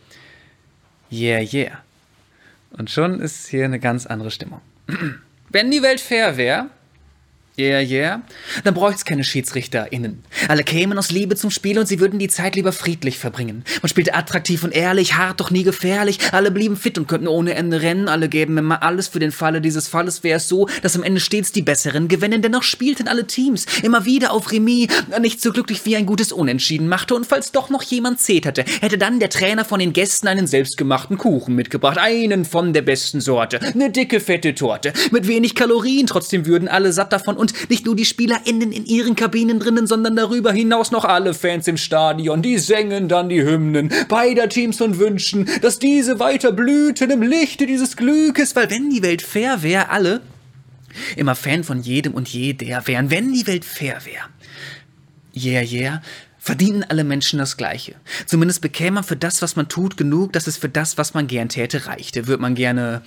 Yeah, 1.09 1.39
yeah. 1.39 1.79
Und 2.71 2.89
schon 2.89 3.21
ist 3.21 3.47
hier 3.47 3.63
eine 3.63 3.79
ganz 3.79 4.05
andere 4.05 4.29
Stimmung. 4.29 4.59
Wenn 5.51 5.71
die 5.71 5.81
Welt 5.81 6.01
fair 6.01 6.35
wäre, 6.35 6.69
Yeah, 7.55 7.81
yeah. 7.81 8.23
Dann 8.63 8.73
bräuchte 8.73 8.97
es 8.97 9.05
keine 9.05 9.23
SchiedsrichterInnen. 9.23 10.23
Alle 10.47 10.63
kämen 10.63 10.97
aus 10.97 11.11
Liebe 11.11 11.35
zum 11.35 11.51
Spiel 11.51 11.77
und 11.77 11.87
sie 11.87 11.99
würden 11.99 12.17
die 12.17 12.27
Zeit 12.27 12.55
lieber 12.55 12.71
friedlich 12.71 13.19
verbringen. 13.19 13.63
Man 13.83 13.89
spielte 13.89 14.15
attraktiv 14.15 14.63
und 14.63 14.73
ehrlich, 14.73 15.13
hart, 15.17 15.39
doch 15.39 15.51
nie 15.51 15.61
gefährlich. 15.61 16.17
Alle 16.31 16.49
blieben 16.49 16.75
fit 16.75 16.97
und 16.97 17.07
könnten 17.07 17.27
ohne 17.27 17.53
Ende 17.53 17.83
rennen. 17.83 18.07
Alle 18.07 18.27
gäben 18.27 18.57
immer 18.57 18.81
alles 18.81 19.07
für 19.07 19.19
den 19.19 19.31
Falle 19.31 19.61
dieses 19.61 19.87
Falles. 19.87 20.23
Wäre 20.23 20.37
es 20.37 20.49
so, 20.49 20.67
dass 20.81 20.95
am 20.95 21.03
Ende 21.03 21.21
stets 21.21 21.51
die 21.51 21.61
Besseren 21.61 22.07
gewinnen. 22.07 22.41
Dennoch 22.41 22.63
spielten 22.63 23.07
alle 23.07 23.27
Teams 23.27 23.67
immer 23.83 24.03
wieder 24.03 24.31
auf 24.31 24.51
Remis. 24.51 24.87
Nicht 25.21 25.39
so 25.39 25.51
glücklich 25.51 25.85
wie 25.85 25.95
ein 25.95 26.07
gutes 26.07 26.31
Unentschieden 26.31 26.87
machte. 26.87 27.13
Und 27.13 27.27
falls 27.27 27.51
doch 27.51 27.69
noch 27.69 27.83
jemand 27.83 28.19
zeterte, 28.19 28.65
hätte 28.81 28.97
dann 28.97 29.19
der 29.19 29.29
Trainer 29.29 29.63
von 29.63 29.79
den 29.79 29.93
Gästen 29.93 30.27
einen 30.27 30.47
selbstgemachten 30.47 31.19
Kuchen 31.19 31.53
mitgebracht. 31.53 31.99
Einen 31.99 32.45
von 32.45 32.73
der 32.73 32.81
besten 32.81 33.21
Sorte. 33.21 33.61
Eine 33.61 33.91
dicke, 33.91 34.19
fette 34.19 34.55
Torte. 34.55 34.91
Mit 35.11 35.27
wenig 35.27 35.53
Kalorien. 35.53 36.07
Trotzdem 36.07 36.47
würden 36.47 36.67
alle 36.67 36.91
satt 36.91 37.13
davon 37.13 37.42
und 37.43 37.69
nicht 37.69 37.85
nur 37.85 37.93
die 37.97 38.05
SpielerInnen 38.05 38.71
in 38.71 38.85
ihren 38.85 39.17
Kabinen 39.17 39.59
drinnen, 39.59 39.85
sondern 39.85 40.15
darüber 40.15 40.53
hinaus 40.53 40.91
noch 40.91 41.03
alle 41.03 41.33
Fans 41.33 41.67
im 41.67 41.75
Stadion. 41.75 42.41
Die 42.41 42.57
singen 42.57 43.09
dann 43.09 43.27
die 43.27 43.43
Hymnen 43.43 43.91
beider 44.07 44.47
Teams 44.47 44.79
und 44.79 44.97
wünschen, 44.97 45.49
dass 45.61 45.77
diese 45.77 46.19
weiter 46.19 46.53
blühten 46.53 47.11
im 47.11 47.21
Lichte 47.21 47.65
dieses 47.65 47.97
Glückes, 47.97 48.55
weil 48.55 48.69
wenn 48.69 48.89
die 48.89 49.03
Welt 49.03 49.21
fair 49.21 49.61
wäre, 49.61 49.89
alle 49.89 50.21
immer 51.17 51.35
Fan 51.35 51.65
von 51.65 51.81
jedem 51.81 52.13
und 52.13 52.29
jeder 52.29 52.87
wären, 52.87 53.11
wenn 53.11 53.33
die 53.33 53.45
Welt 53.45 53.65
fair 53.65 53.99
wäre. 54.05 54.23
Yeah, 55.35 55.63
yeah 55.63 56.01
verdienen 56.43 56.83
alle 56.83 57.05
Menschen 57.05 57.39
das 57.39 57.55
Gleiche. 57.55 57.95
Zumindest 58.25 58.61
bekäme 58.61 58.95
man 58.95 59.05
für 59.05 59.15
das, 59.15 59.41
was 59.41 59.55
man 59.55 59.69
tut, 59.69 59.95
genug, 59.95 60.33
dass 60.33 60.45
es 60.45 60.57
für 60.57 60.67
das, 60.67 60.97
was 60.97 61.13
man 61.13 61.27
gern 61.27 61.47
täte, 61.47 61.85
reichte. 61.87 62.27
Würde 62.27 62.41
man 62.41 62.53
gerne 62.53 63.01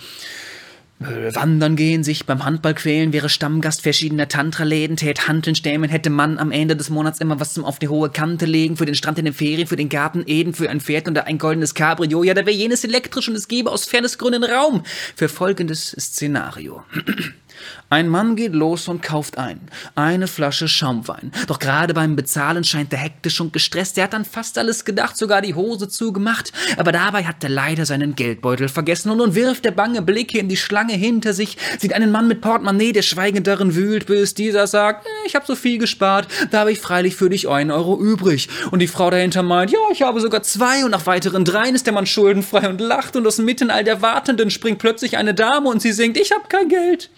wandern 0.98 1.76
gehen, 1.76 2.02
sich 2.04 2.24
beim 2.24 2.44
Handball 2.44 2.74
quälen, 2.74 3.12
wäre 3.12 3.28
Stammgast 3.28 3.82
verschiedener 3.82 4.28
Tantra-Läden, 4.28 4.96
tät 4.96 5.28
Hanteln 5.28 5.54
stämen, 5.54 5.90
hätte 5.90 6.08
man 6.08 6.38
am 6.38 6.52
Ende 6.52 6.74
des 6.74 6.88
Monats 6.88 7.20
immer 7.20 7.38
was 7.38 7.52
zum 7.52 7.64
auf 7.64 7.78
die 7.78 7.88
hohe 7.88 8.08
Kante 8.08 8.46
legen, 8.46 8.76
für 8.76 8.86
den 8.86 8.94
Strand 8.94 9.18
in 9.18 9.26
den 9.26 9.34
Ferien, 9.34 9.66
für 9.66 9.76
den 9.76 9.90
Garten 9.90 10.24
Eden, 10.26 10.54
für 10.54 10.70
ein 10.70 10.80
Pferd 10.80 11.06
und 11.08 11.18
ein 11.18 11.38
goldenes 11.38 11.74
Cabrio. 11.74 12.24
Ja, 12.24 12.32
da 12.32 12.46
wäre 12.46 12.56
jenes 12.56 12.82
elektrisch 12.84 13.28
und 13.28 13.34
es 13.34 13.48
gäbe 13.48 13.70
aus 13.70 13.84
Fairnessgründen 13.84 14.44
Raum 14.44 14.84
für 15.14 15.28
folgendes 15.28 15.94
Szenario. 15.98 16.82
Ein 17.88 18.08
Mann 18.08 18.36
geht 18.36 18.52
los 18.52 18.88
und 18.88 19.02
kauft 19.02 19.38
ein. 19.38 19.60
Eine 19.94 20.26
Flasche 20.26 20.66
Schaumwein. 20.68 21.30
Doch 21.46 21.58
gerade 21.58 21.94
beim 21.94 22.16
Bezahlen 22.16 22.64
scheint 22.64 22.92
er 22.92 22.98
hektisch 22.98 23.40
und 23.40 23.52
gestresst. 23.52 23.96
Er 23.98 24.04
hat 24.04 24.14
an 24.14 24.24
fast 24.24 24.58
alles 24.58 24.84
gedacht, 24.84 25.16
sogar 25.16 25.40
die 25.40 25.54
Hose 25.54 25.88
zugemacht. 25.88 26.52
Aber 26.76 26.92
dabei 26.92 27.24
hat 27.24 27.44
er 27.44 27.50
leider 27.50 27.86
seinen 27.86 28.16
Geldbeutel 28.16 28.68
vergessen 28.68 29.10
und 29.10 29.18
nun 29.18 29.34
wirft 29.34 29.64
er 29.66 29.72
bange 29.72 30.02
Blicke 30.02 30.38
in 30.38 30.48
die 30.48 30.56
Schlange 30.56 30.94
hinter 30.94 31.32
sich, 31.32 31.56
sieht 31.78 31.92
einen 31.92 32.10
Mann 32.10 32.28
mit 32.28 32.40
Portemonnaie, 32.40 32.92
der 32.92 33.02
schweigend 33.02 33.46
darin 33.46 33.74
wühlt, 33.74 34.06
bis 34.06 34.34
dieser 34.34 34.66
sagt, 34.66 35.06
äh, 35.06 35.26
ich 35.26 35.34
habe 35.34 35.46
so 35.46 35.54
viel 35.54 35.78
gespart, 35.78 36.28
da 36.50 36.60
habe 36.60 36.72
ich 36.72 36.80
freilich 36.80 37.14
für 37.14 37.30
dich 37.30 37.48
einen 37.48 37.70
Euro 37.70 38.00
übrig. 38.00 38.48
Und 38.70 38.80
die 38.80 38.88
Frau 38.88 39.10
dahinter 39.10 39.42
meint, 39.42 39.70
ja, 39.70 39.78
ich 39.92 40.02
habe 40.02 40.20
sogar 40.20 40.42
zwei 40.42 40.84
und 40.84 40.90
nach 40.90 41.06
weiteren 41.06 41.44
dreien 41.44 41.74
ist 41.74 41.86
der 41.86 41.94
Mann 41.94 42.06
schuldenfrei 42.06 42.68
und 42.68 42.80
lacht 42.80 43.16
und 43.16 43.26
aus 43.26 43.38
mitten 43.38 43.70
all 43.70 43.84
der 43.84 44.02
Wartenden 44.02 44.50
springt 44.50 44.78
plötzlich 44.78 45.16
eine 45.16 45.34
Dame 45.34 45.68
und 45.68 45.80
sie 45.80 45.92
singt, 45.92 46.16
ich 46.16 46.32
habe 46.32 46.48
kein 46.48 46.68
Geld. 46.68 47.10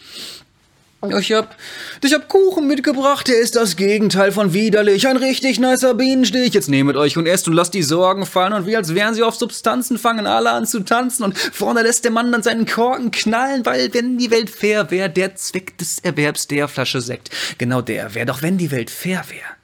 Ich 1.00 1.32
hab, 1.32 1.54
ich 2.02 2.12
hab 2.12 2.28
Kuchen 2.28 2.66
mitgebracht, 2.66 3.28
der 3.28 3.38
ist 3.38 3.54
das 3.54 3.76
Gegenteil 3.76 4.32
von 4.32 4.52
widerlich. 4.52 5.06
Ein 5.06 5.16
richtig 5.16 5.60
nicer 5.60 5.94
Bienenstich. 5.94 6.52
Jetzt 6.52 6.68
nehmet 6.68 6.96
euch 6.96 7.16
und 7.16 7.26
esst 7.26 7.46
und 7.46 7.54
lasst 7.54 7.74
die 7.74 7.84
Sorgen 7.84 8.26
fallen. 8.26 8.52
Und 8.52 8.66
wie 8.66 8.76
als 8.76 8.92
wären 8.96 9.14
sie 9.14 9.22
auf 9.22 9.36
Substanzen, 9.36 9.96
fangen 9.96 10.26
alle 10.26 10.50
an 10.50 10.66
zu 10.66 10.80
tanzen. 10.80 11.22
Und 11.22 11.38
vorne 11.38 11.82
lässt 11.82 12.02
der 12.02 12.10
Mann 12.10 12.32
dann 12.32 12.42
seinen 12.42 12.66
Korken 12.66 13.12
knallen, 13.12 13.64
weil 13.64 13.94
wenn 13.94 14.18
die 14.18 14.32
Welt 14.32 14.50
fair 14.50 14.90
wäre, 14.90 15.08
der 15.08 15.36
Zweck 15.36 15.78
des 15.78 16.00
Erwerbs 16.00 16.48
der 16.48 16.66
Flasche 16.66 17.00
Sekt. 17.00 17.30
Genau 17.58 17.80
der 17.80 18.16
wäre 18.16 18.26
doch, 18.26 18.42
wenn 18.42 18.58
die 18.58 18.72
Welt 18.72 18.90
fair 18.90 19.24
wäre. 19.28 19.56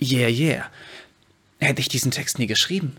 Yeah, 0.00 0.28
yeah. 0.28 0.64
Hätte 1.60 1.80
ich 1.80 1.88
diesen 1.88 2.10
Text 2.10 2.40
nie 2.40 2.48
geschrieben 2.48 2.96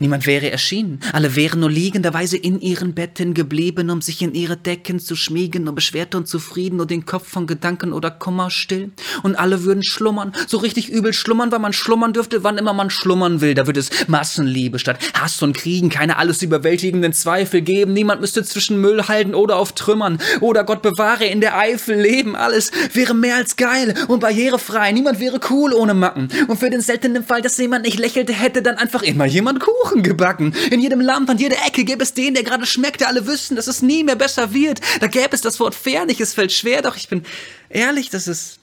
Niemand 0.00 0.26
wäre 0.26 0.50
erschienen, 0.50 1.00
alle 1.12 1.36
wären 1.36 1.60
nur 1.60 1.70
liegenderweise 1.70 2.36
in 2.36 2.60
ihren 2.60 2.94
Betten 2.94 3.34
geblieben, 3.34 3.90
um 3.90 4.02
sich 4.02 4.22
in 4.22 4.34
ihre 4.34 4.56
Decken 4.56 4.98
zu 4.98 5.16
schmiegen, 5.16 5.64
nur 5.64 5.74
beschwert 5.74 6.14
und 6.14 6.28
zufrieden 6.28 6.80
und 6.80 6.90
den 6.90 7.06
Kopf 7.06 7.28
von 7.28 7.46
Gedanken 7.46 7.92
oder 7.92 8.10
Kummer 8.10 8.50
still. 8.50 8.90
Und 9.22 9.36
alle 9.36 9.64
würden 9.64 9.84
schlummern, 9.84 10.32
so 10.46 10.58
richtig 10.58 10.88
übel 10.88 11.12
schlummern, 11.12 11.52
weil 11.52 11.58
man 11.58 11.72
schlummern 11.72 12.12
dürfte, 12.12 12.42
wann 12.44 12.58
immer 12.58 12.72
man 12.72 12.90
schlummern 12.90 13.40
will. 13.40 13.54
Da 13.54 13.66
würde 13.66 13.80
es 13.80 13.90
Massenliebe 14.08 14.78
statt 14.78 14.98
Hass 15.14 15.42
und 15.42 15.56
Kriegen, 15.56 15.88
keine 15.88 16.16
alles 16.18 16.42
überwältigenden 16.42 17.12
Zweifel 17.12 17.60
geben. 17.60 17.92
Niemand 17.92 18.20
müsste 18.20 18.44
zwischen 18.44 18.80
Müll 18.80 19.06
halten 19.08 19.34
oder 19.34 19.56
auf 19.56 19.72
Trümmern 19.72 20.18
oder 20.40 20.64
Gott 20.64 20.82
bewahre 20.82 21.26
in 21.26 21.40
der 21.40 21.56
Eifel 21.58 22.00
leben. 22.00 22.36
Alles 22.36 22.70
wäre 22.92 23.14
mehr 23.14 23.36
als 23.36 23.56
geil 23.56 23.94
und 24.08 24.20
barrierefrei. 24.20 24.92
Niemand 24.92 25.20
wäre 25.20 25.40
cool 25.50 25.72
ohne 25.72 25.94
Macken. 25.94 26.28
Und 26.48 26.58
für 26.58 26.70
den 26.70 26.80
seltenen 26.80 27.24
Fall, 27.24 27.42
dass 27.42 27.58
jemand 27.58 27.84
nicht 27.84 27.98
lächelte, 27.98 28.32
hätte 28.32 28.62
dann 28.62 28.76
einfach 28.76 29.02
immer 29.02 29.26
jemand 29.26 29.66
cool 29.66 29.75
Kuchen 29.82 30.02
gebacken. 30.02 30.54
In 30.70 30.80
jedem 30.80 31.00
Land, 31.00 31.28
an 31.30 31.38
jeder 31.38 31.56
Ecke 31.66 31.84
gäbe 31.84 32.02
es 32.02 32.14
den, 32.14 32.34
der 32.34 32.42
gerade 32.42 32.66
schmeckt, 32.66 33.00
der 33.00 33.08
alle 33.08 33.26
wüssten, 33.26 33.56
dass 33.56 33.66
es 33.66 33.82
nie 33.82 34.04
mehr 34.04 34.16
besser 34.16 34.52
wird. 34.52 34.80
Da 35.00 35.06
gäbe 35.06 35.34
es 35.34 35.40
das 35.40 35.60
Wort 35.60 35.74
fair 35.74 36.06
nicht, 36.06 36.20
es 36.20 36.34
fällt 36.34 36.52
schwer, 36.52 36.82
doch 36.82 36.96
ich 36.96 37.08
bin 37.08 37.24
ehrlich, 37.68 38.10
dass 38.10 38.26
es, 38.26 38.58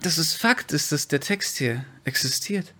dass 0.00 0.18
es 0.18 0.34
Fakt 0.34 0.72
ist, 0.72 0.92
dass 0.92 1.08
der 1.08 1.20
Text 1.20 1.58
hier 1.58 1.84
existiert. 2.04 2.72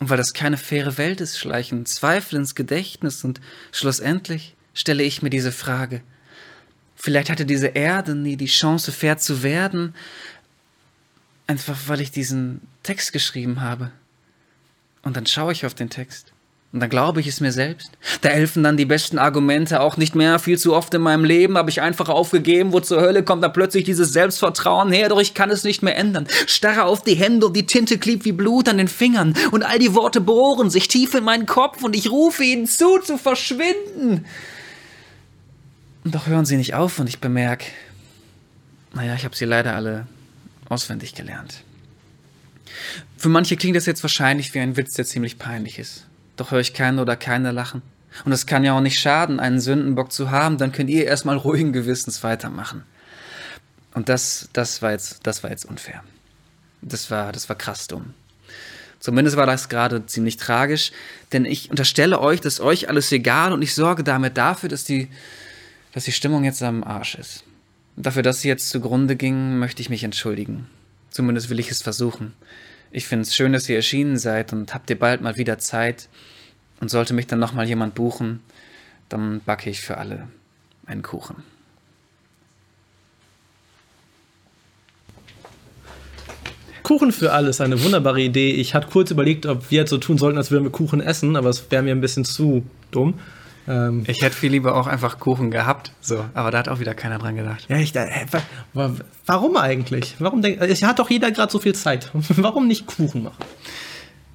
Und 0.00 0.10
weil 0.10 0.16
das 0.16 0.34
keine 0.34 0.56
faire 0.56 0.98
Welt 0.98 1.20
ist, 1.20 1.38
schleichen 1.38 1.86
Zweifel 1.86 2.36
ins 2.36 2.54
Gedächtnis 2.54 3.24
und 3.24 3.40
schlussendlich 3.72 4.54
stelle 4.74 5.02
ich 5.02 5.22
mir 5.22 5.30
diese 5.30 5.52
Frage. 5.52 6.02
Vielleicht 6.96 7.30
hatte 7.30 7.46
diese 7.46 7.68
Erde 7.68 8.14
nie 8.14 8.36
die 8.36 8.46
Chance, 8.46 8.90
fair 8.90 9.18
zu 9.18 9.42
werden, 9.42 9.94
einfach 11.46 11.76
weil 11.86 12.00
ich 12.00 12.10
diesen 12.10 12.60
Text 12.82 13.12
geschrieben 13.12 13.60
habe. 13.60 13.92
Und 15.02 15.16
dann 15.16 15.26
schaue 15.26 15.52
ich 15.52 15.66
auf 15.66 15.74
den 15.74 15.90
Text 15.90 16.33
und 16.74 16.80
dann 16.80 16.90
glaube 16.90 17.20
ich 17.20 17.28
es 17.28 17.38
mir 17.38 17.52
selbst. 17.52 17.92
Da 18.22 18.30
helfen 18.30 18.64
dann 18.64 18.76
die 18.76 18.84
besten 18.84 19.16
Argumente 19.16 19.80
auch 19.80 19.96
nicht 19.96 20.16
mehr. 20.16 20.40
Viel 20.40 20.58
zu 20.58 20.74
oft 20.74 20.92
in 20.92 21.02
meinem 21.02 21.24
Leben 21.24 21.56
habe 21.56 21.70
ich 21.70 21.80
einfach 21.80 22.08
aufgegeben. 22.08 22.72
Wo 22.72 22.80
zur 22.80 23.00
Hölle 23.00 23.22
kommt 23.22 23.44
da 23.44 23.48
plötzlich 23.48 23.84
dieses 23.84 24.12
Selbstvertrauen 24.12 24.90
her? 24.90 25.08
Doch 25.08 25.20
ich 25.20 25.34
kann 25.34 25.50
es 25.50 25.62
nicht 25.62 25.84
mehr 25.84 25.96
ändern. 25.96 26.26
Starre 26.48 26.82
auf 26.82 27.04
die 27.04 27.14
Hände 27.14 27.46
und 27.46 27.54
die 27.54 27.66
Tinte 27.66 27.96
klebt 27.96 28.24
wie 28.24 28.32
Blut 28.32 28.68
an 28.68 28.78
den 28.78 28.88
Fingern. 28.88 29.34
Und 29.52 29.62
all 29.62 29.78
die 29.78 29.94
Worte 29.94 30.20
bohren 30.20 30.68
sich 30.68 30.88
tief 30.88 31.14
in 31.14 31.22
meinen 31.22 31.46
Kopf 31.46 31.84
und 31.84 31.94
ich 31.94 32.10
rufe 32.10 32.42
ihnen 32.42 32.66
zu, 32.66 32.98
zu 32.98 33.18
verschwinden. 33.18 34.24
Und 36.02 36.12
doch 36.12 36.26
hören 36.26 36.44
sie 36.44 36.56
nicht 36.56 36.74
auf 36.74 36.98
und 36.98 37.08
ich 37.08 37.20
bemerke, 37.20 37.66
naja, 38.94 39.14
ich 39.14 39.24
habe 39.24 39.36
sie 39.36 39.44
leider 39.44 39.76
alle 39.76 40.08
auswendig 40.68 41.14
gelernt. 41.14 41.62
Für 43.16 43.28
manche 43.28 43.56
klingt 43.56 43.76
das 43.76 43.86
jetzt 43.86 44.02
wahrscheinlich 44.02 44.52
wie 44.54 44.58
ein 44.58 44.76
Witz, 44.76 44.94
der 44.94 45.04
ziemlich 45.04 45.38
peinlich 45.38 45.78
ist. 45.78 46.08
Doch 46.36 46.50
höre 46.50 46.60
ich 46.60 46.74
keinen 46.74 46.98
oder 46.98 47.16
keine 47.16 47.52
lachen. 47.52 47.82
Und 48.24 48.32
es 48.32 48.46
kann 48.46 48.64
ja 48.64 48.76
auch 48.76 48.80
nicht 48.80 49.00
schaden, 49.00 49.40
einen 49.40 49.60
Sündenbock 49.60 50.12
zu 50.12 50.30
haben, 50.30 50.58
dann 50.58 50.72
könnt 50.72 50.90
ihr 50.90 51.04
erstmal 51.04 51.36
ruhigen 51.36 51.72
Gewissens 51.72 52.22
weitermachen. 52.22 52.84
Und 53.92 54.08
das, 54.08 54.48
das 54.52 54.82
war 54.82 54.92
jetzt, 54.92 55.26
das 55.26 55.42
war 55.42 55.50
jetzt 55.50 55.64
unfair. 55.64 56.02
Das 56.82 57.10
war, 57.10 57.32
das 57.32 57.48
war 57.48 57.56
krass 57.56 57.86
dumm. 57.86 58.14
Zumindest 59.00 59.36
war 59.36 59.46
das 59.46 59.68
gerade 59.68 60.06
ziemlich 60.06 60.36
tragisch, 60.36 60.92
denn 61.32 61.44
ich 61.44 61.70
unterstelle 61.70 62.20
euch, 62.20 62.40
dass 62.40 62.60
euch 62.60 62.88
alles 62.88 63.12
egal 63.12 63.52
und 63.52 63.62
ich 63.62 63.74
sorge 63.74 64.02
damit 64.02 64.36
dafür, 64.36 64.68
dass 64.68 64.84
die, 64.84 65.08
dass 65.92 66.04
die 66.04 66.12
Stimmung 66.12 66.44
jetzt 66.44 66.62
am 66.62 66.82
Arsch 66.82 67.14
ist. 67.16 67.44
Dafür, 67.96 68.22
dass 68.22 68.40
sie 68.40 68.48
jetzt 68.48 68.70
zugrunde 68.70 69.14
ging, 69.14 69.58
möchte 69.58 69.82
ich 69.82 69.90
mich 69.90 70.04
entschuldigen. 70.04 70.68
Zumindest 71.10 71.50
will 71.50 71.60
ich 71.60 71.70
es 71.70 71.82
versuchen. 71.82 72.32
Ich 72.94 73.08
finde 73.08 73.22
es 73.22 73.34
schön, 73.34 73.52
dass 73.52 73.68
ihr 73.68 73.74
erschienen 73.74 74.18
seid 74.18 74.52
und 74.52 74.72
habt 74.72 74.88
ihr 74.88 74.96
bald 74.96 75.20
mal 75.20 75.36
wieder 75.36 75.58
Zeit. 75.58 76.08
Und 76.80 76.92
sollte 76.92 77.12
mich 77.12 77.26
dann 77.26 77.40
nochmal 77.40 77.66
jemand 77.66 77.96
buchen, 77.96 78.38
dann 79.08 79.40
backe 79.40 79.68
ich 79.68 79.80
für 79.80 79.98
alle 79.98 80.28
einen 80.86 81.02
Kuchen. 81.02 81.42
Kuchen 86.84 87.10
für 87.10 87.32
alle 87.32 87.48
ist 87.48 87.60
eine 87.60 87.82
wunderbare 87.82 88.20
Idee. 88.20 88.52
Ich 88.52 88.74
hatte 88.74 88.86
kurz 88.88 89.10
überlegt, 89.10 89.46
ob 89.46 89.72
wir 89.72 89.80
jetzt 89.80 89.90
so 89.90 89.98
tun 89.98 90.16
sollten, 90.16 90.38
als 90.38 90.52
würden 90.52 90.62
wir 90.62 90.70
Kuchen 90.70 91.00
essen, 91.00 91.34
aber 91.34 91.48
es 91.48 91.68
wäre 91.72 91.82
mir 91.82 91.92
ein 91.92 92.00
bisschen 92.00 92.24
zu 92.24 92.64
dumm. 92.92 93.14
Ähm, 93.66 94.04
ich 94.06 94.22
hätte 94.22 94.36
viel 94.36 94.50
lieber 94.50 94.74
auch 94.76 94.86
einfach 94.86 95.18
Kuchen 95.18 95.50
gehabt, 95.50 95.92
so, 96.00 96.24
aber 96.34 96.50
da 96.50 96.58
hat 96.58 96.68
auch 96.68 96.80
wieder 96.80 96.94
keiner 96.94 97.18
dran 97.18 97.36
gedacht. 97.36 97.66
Ja, 97.68 97.78
ich, 97.78 97.92
da, 97.92 98.06
warum 99.26 99.56
eigentlich? 99.56 100.16
Warum 100.18 100.42
denk, 100.42 100.60
es 100.60 100.82
hat 100.82 100.98
doch 100.98 101.10
jeder 101.10 101.30
gerade 101.30 101.50
so 101.50 101.58
viel 101.58 101.74
Zeit. 101.74 102.10
warum 102.12 102.66
nicht 102.66 102.86
Kuchen 102.86 103.22
machen? 103.22 103.44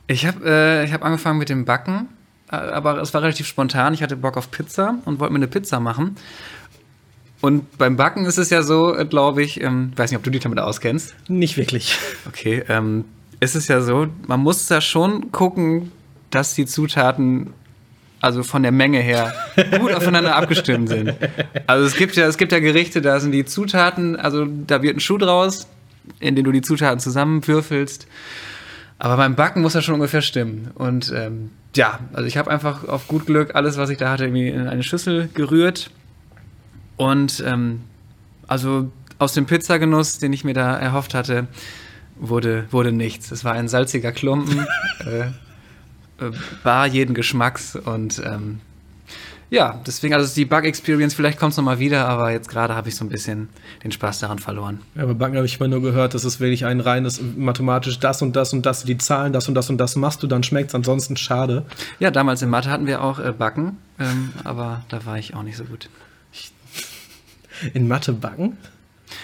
Ich 0.07 0.25
habe 0.25 0.50
äh, 0.50 0.91
hab 0.91 1.03
angefangen 1.03 1.38
mit 1.38 1.50
dem 1.50 1.65
Backen, 1.65 2.09
aber 2.48 3.00
es 3.00 3.13
war 3.13 3.21
relativ 3.21 3.45
spontan. 3.45 3.93
Ich 3.93 4.01
hatte 4.01 4.15
Bock 4.15 4.38
auf 4.38 4.50
Pizza 4.50 4.95
und 5.05 5.19
wollte 5.19 5.33
mir 5.33 5.39
eine 5.39 5.48
Pizza 5.48 5.79
machen. 5.79 6.15
Und 7.41 7.77
beim 7.77 7.95
Backen 7.95 8.25
ist 8.25 8.38
es 8.38 8.50
ja 8.50 8.63
so, 8.63 8.95
äh, 8.95 9.05
glaube 9.05 9.43
ich, 9.43 9.62
ähm, 9.62 9.93
weiß 9.95 10.12
nicht, 10.12 10.17
ob 10.17 10.24
du 10.24 10.31
dich 10.31 10.41
damit 10.41 10.59
auskennst. 10.59 11.15
Nicht 11.29 11.55
wirklich. 11.57 11.98
Okay, 12.27 12.63
ähm, 12.67 13.05
ist 13.39 13.55
es 13.55 13.67
ja 13.67 13.81
so, 13.81 14.07
man 14.27 14.41
muss 14.41 14.67
da 14.67 14.81
schon 14.81 15.31
gucken, 15.31 15.91
dass 16.31 16.53
die 16.53 16.65
Zutaten 16.65 17.53
also 18.22 18.44
von 18.44 18.64
der 18.64 18.72
Menge 18.72 19.00
her, 19.00 19.34
gut 19.80 19.94
aufeinander 19.94 20.36
abgestimmt 20.36 20.90
sind. 20.90 21.14
Also 21.68 21.86
es 21.86 21.96
gibt 21.96 22.16
ja, 22.16 22.28
es 22.28 22.38
gibt 22.38 22.52
ja 22.52 22.60
Gerichte, 22.60 23.02
da 23.02 23.20
sind 23.20 23.32
die 23.32 23.46
Zutaten, 23.46 24.16
also 24.16 24.46
da 24.46 24.82
wird 24.82 24.98
ein 24.98 25.00
Schuh 25.00 25.18
draus, 25.18 25.68
in 26.20 26.36
den 26.36 26.44
du 26.44 26.52
die 26.52 26.62
Zutaten 26.62 27.00
zusammenwürfelst. 27.00 28.08
Aber 28.98 29.16
beim 29.16 29.36
Backen 29.36 29.62
muss 29.62 29.74
das 29.74 29.86
schon 29.86 29.96
ungefähr 29.96 30.22
stimmen. 30.22 30.72
Und 30.76 31.14
ähm, 31.16 31.52
ja, 31.76 32.00
also 32.12 32.26
ich 32.26 32.38
habe 32.38 32.52
einfach 32.52 32.86
auf 32.88 33.08
gut 33.08 33.26
Glück 33.26 33.56
alles, 33.56 33.78
was 33.78 33.90
ich 33.90 33.98
da 33.98 34.12
hatte, 34.12 34.26
irgendwie 34.26 34.50
in 34.50 34.68
eine 34.68 34.84
Schüssel 34.84 35.30
gerührt. 35.34 35.90
Und 36.98 37.42
ähm, 37.48 37.82
also 38.48 38.92
aus 39.18 39.34
dem 39.34 39.46
Pizzagenuss, 39.46 40.20
den 40.20 40.34
ich 40.34 40.44
mir 40.44 40.54
da 40.54 40.76
erhofft 40.76 41.14
hatte, 41.14 41.48
wurde, 42.18 42.66
wurde 42.72 42.92
nichts. 42.92 43.32
Es 43.32 43.46
war 43.46 43.54
ein 43.54 43.70
salziger 43.70 44.12
Klumpen. 44.12 44.60
äh, 45.06 45.28
war 46.64 46.86
äh, 46.86 46.90
jeden 46.90 47.14
Geschmacks 47.14 47.76
und 47.76 48.22
ähm, 48.26 48.60
ja, 49.52 49.82
deswegen, 49.86 50.14
also 50.14 50.34
die 50.34 50.46
Bug-Experience, 50.46 51.16
vielleicht 51.16 51.40
kommt 51.40 51.52
es 51.52 51.58
nochmal 51.58 51.80
wieder, 51.80 52.08
aber 52.08 52.32
jetzt 52.32 52.50
gerade 52.50 52.76
habe 52.76 52.88
ich 52.88 52.96
so 52.96 53.04
ein 53.04 53.10
bisschen 53.10 53.50
den 53.84 53.92
Spaß 53.92 54.20
daran 54.20 54.38
verloren. 54.38 54.82
Ja, 54.94 55.06
bei 55.08 55.14
Backen 55.14 55.38
habe 55.38 55.48
ich 55.48 55.60
immer 55.60 55.68
nur 55.68 55.82
gehört, 55.82 56.14
das 56.14 56.24
ist 56.24 56.40
wirklich 56.40 56.66
ein 56.66 56.80
reines 56.80 57.20
mathematisch 57.36 58.00
das 58.00 58.22
und 58.22 58.36
das 58.36 58.54
und 58.54 58.66
das, 58.68 58.84
die 58.84 58.98
Zahlen, 59.00 59.34
das 59.34 59.48
und 59.48 59.56
das 59.56 59.70
und 59.72 59.80
das 59.80 59.96
machst 59.96 60.22
du, 60.22 60.28
dann 60.28 60.44
schmeckt 60.44 60.70
es, 60.70 60.76
ansonsten 60.76 61.18
schade. 61.18 61.66
Ja, 61.98 62.12
damals 62.12 62.44
in 62.44 62.50
Mathe 62.50 62.70
hatten 62.70 62.86
wir 62.86 63.02
auch 63.02 63.18
äh, 63.18 63.32
Backen, 63.32 63.78
ähm, 64.00 64.34
aber 64.44 64.84
da 64.90 65.06
war 65.06 65.18
ich 65.18 65.34
auch 65.34 65.44
nicht 65.44 65.58
so 65.58 65.64
gut. 65.64 65.90
In 67.74 67.88
Mathe 67.88 68.14
backen? 68.14 68.58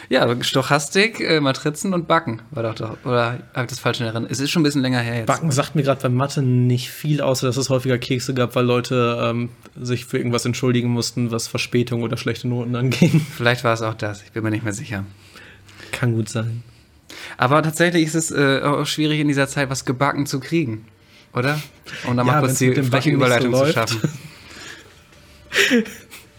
Ja, 0.10 0.44
Stochastik, 0.44 1.20
äh, 1.20 1.40
Matrizen 1.40 1.94
und 1.94 2.08
Backen 2.08 2.42
war 2.52 2.64
doch 2.64 2.76
doch. 2.76 2.98
Oder 3.06 3.40
habe 3.54 3.64
ich 3.64 3.68
das 3.68 3.80
falsch 3.80 4.00
in 4.00 4.06
Erinnerung? 4.06 4.28
Es 4.30 4.40
ist 4.40 4.52
schon 4.52 4.62
ein 4.62 4.64
bisschen 4.64 4.82
länger 4.82 5.00
her 5.00 5.18
jetzt. 5.18 5.28
Backen 5.28 5.52
sagt 5.52 5.76
mir 5.76 5.84
gerade 5.84 6.02
bei 6.02 6.10
Mathe 6.10 6.42
nicht 6.42 6.90
viel, 6.92 7.22
außer 7.22 7.48
dass 7.48 7.58
es 7.58 7.70
häufiger 7.70 7.98
Kekse 7.98 8.34
gab, 8.34 8.56
weil 8.56 8.66
Leute 8.66 9.20
ähm, 9.22 9.50
sich 9.80 10.06
für 10.06 10.18
irgendwas 10.18 10.46
entschuldigen 10.46 10.90
mussten, 10.90 11.32
was 11.32 11.48
Verspätung 11.48 12.04
oder 12.04 12.18
schlechte 12.18 12.48
Noten 12.48 12.76
anging. 12.76 13.26
Vielleicht 13.36 13.64
war 13.64 13.74
es 13.74 13.82
auch 13.82 13.96
das, 13.96 14.24
ich 14.24 14.32
bin 14.32 14.44
mir 14.44 14.52
nicht 14.52 14.64
mehr 14.64 14.74
sicher. 14.74 15.06
Kann 15.92 16.14
gut 16.14 16.30
sein. 16.30 16.64
Aber 17.38 17.62
tatsächlich 17.64 18.06
ist 18.06 18.16
es 18.16 18.32
äh, 18.32 18.62
auch 18.62 18.86
schwierig 18.86 19.20
in 19.20 19.28
dieser 19.28 19.48
Zeit, 19.48 19.70
was 19.70 19.86
gebacken 19.86 20.26
zu 20.26 20.40
kriegen, 20.40 20.86
oder? 21.34 21.60
Um 22.06 22.16
da 22.18 22.24
ja, 22.24 22.32
mal 22.32 22.40
kurz 22.42 22.60
die 22.60 22.74
freche 22.74 23.12
Überleitung 23.12 23.56
so 23.56 23.66
zu 23.66 23.72
schaffen. 23.72 24.02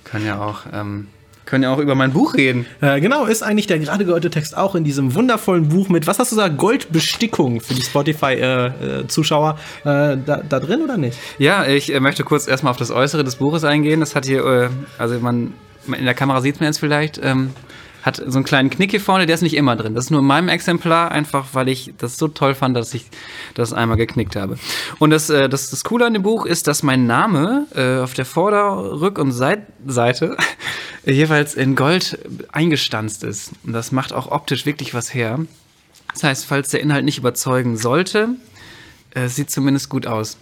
Kann 0.05 0.25
ja 0.25 0.41
auch. 0.41 0.61
Ähm, 0.73 1.09
können 1.47 1.63
ja 1.63 1.73
auch 1.73 1.79
über 1.79 1.95
mein 1.95 2.13
Buch 2.13 2.35
reden. 2.35 2.67
Äh, 2.81 3.01
genau, 3.01 3.25
ist 3.25 3.43
eigentlich 3.43 3.67
der 3.69 3.79
gerade 3.79 4.05
gehörte 4.05 4.31
Text 4.31 4.57
auch 4.57 4.75
in 4.75 4.85
diesem 4.85 5.15
wundervollen 5.15 5.69
Buch 5.69 5.89
mit, 5.89 6.07
was 6.07 6.19
hast 6.19 6.33
du 6.33 6.37
gesagt, 6.37 6.59
Goldbestickung 6.59 7.61
für 7.61 7.75
die 7.75 7.83
Spotify-Zuschauer 7.83 9.59
äh, 9.85 10.13
äh, 10.13 10.19
da, 10.25 10.43
da, 10.47 10.61
drin 10.61 10.83
oder 10.83 10.97
nicht? 10.97 11.17
Ja, 11.39 11.65
ich 11.65 11.95
äh, 11.95 12.01
möchte 12.01 12.25
kurz 12.25 12.49
erstmal 12.49 12.73
auf 12.73 12.77
das 12.77 12.91
Äußere 12.91 13.25
des 13.25 13.37
Buches 13.37 13.65
eingehen. 13.65 14.01
Das 14.01 14.15
hat 14.17 14.27
hier, 14.27 14.45
äh, 14.45 14.69
also 14.99 15.19
man, 15.21 15.55
in 15.87 16.05
der 16.05 16.15
Kamera 16.15 16.41
sieht 16.41 16.61
man 16.61 16.67
jetzt 16.67 16.79
vielleicht, 16.79 17.21
ähm, 17.23 17.51
hat 18.07 18.23
so 18.25 18.39
einen 18.39 18.45
kleinen 18.45 18.71
Knick 18.71 18.93
hier 18.93 19.01
vorne, 19.01 19.27
der 19.27 19.35
ist 19.35 19.43
nicht 19.43 19.57
immer 19.57 19.75
drin. 19.75 19.97
Das 19.97 20.05
ist 20.05 20.11
nur 20.11 20.21
in 20.21 20.27
meinem 20.27 20.49
Exemplar, 20.49 21.11
einfach 21.11 21.49
weil 21.55 21.69
ich 21.69 21.93
das 21.99 22.17
so 22.17 22.29
toll 22.29 22.55
fand, 22.55 22.77
dass 22.77 22.95
ich 22.95 23.07
das 23.55 23.73
einmal 23.73 23.97
geknickt 23.97 24.37
habe. 24.37 24.59
Und 25.01 25.11
das, 25.11 25.29
äh, 25.29 25.49
das, 25.49 25.71
das 25.71 25.83
Coole 25.83 26.07
an 26.07 26.15
dem 26.15 26.23
Buch 26.23 26.47
ist, 26.47 26.69
dass 26.69 26.85
mein 26.85 27.07
Name 27.07 27.67
äh, 27.75 28.01
auf 28.01 28.15
der 28.15 28.25
Vorder-, 28.25 28.93
Rück- 29.01 29.19
und 29.19 29.33
Seit 29.33 29.67
Seite 29.85 30.37
jeweils 31.05 31.55
in 31.55 31.75
Gold 31.75 32.19
eingestanzt 32.53 33.25
ist. 33.25 33.51
Und 33.65 33.73
das 33.73 33.91
macht 33.91 34.13
auch 34.13 34.31
optisch 34.31 34.67
wirklich 34.67 34.95
was 34.95 35.13
her. 35.13 35.41
Das 36.13 36.23
heißt, 36.23 36.47
falls 36.47 36.71
der 36.71 36.81
Inhalt 36.81 37.05
nicht 37.05 37.19
überzeugen 37.19 37.77
sollte, 37.77 38.29
äh, 39.11 39.27
sieht 39.27 39.51
zumindest 39.51 39.89
gut 39.89 40.07
aus. 40.07 40.37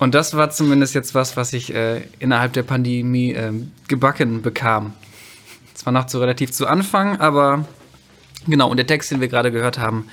Und 0.00 0.16
das 0.16 0.36
war 0.36 0.50
zumindest 0.50 0.96
jetzt 0.96 1.14
was, 1.14 1.36
was 1.36 1.52
ich 1.52 1.72
äh, 1.72 2.02
innerhalb 2.18 2.54
der 2.54 2.64
Pandemie 2.64 3.32
äh, 3.34 3.52
gebacken 3.86 4.42
bekam. 4.42 4.94
Zwar 5.78 5.92
noch 5.92 6.06
zu 6.06 6.18
relativ 6.18 6.50
zu 6.50 6.66
Anfang, 6.66 7.20
aber 7.20 7.64
genau, 8.48 8.68
und 8.68 8.78
der 8.78 8.86
Text, 8.88 9.12
den 9.12 9.20
wir 9.20 9.28
gerade 9.28 9.52
gehört 9.52 9.78
haben, 9.78 10.08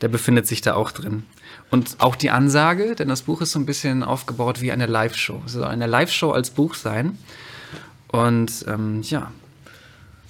der 0.00 0.08
befindet 0.08 0.46
sich 0.46 0.62
da 0.62 0.72
auch 0.72 0.92
drin. 0.92 1.24
Und 1.70 1.96
auch 1.98 2.16
die 2.16 2.30
Ansage, 2.30 2.94
denn 2.94 3.08
das 3.08 3.20
Buch 3.20 3.42
ist 3.42 3.52
so 3.52 3.58
ein 3.58 3.66
bisschen 3.66 4.02
aufgebaut 4.02 4.62
wie 4.62 4.72
eine 4.72 4.86
Live-Show. 4.86 5.42
Es 5.44 5.52
soll 5.52 5.64
eine 5.64 5.86
Live-Show 5.86 6.30
als 6.30 6.48
Buch 6.48 6.74
sein. 6.74 7.18
Und 8.08 8.64
ähm, 8.66 9.02
ja, 9.02 9.30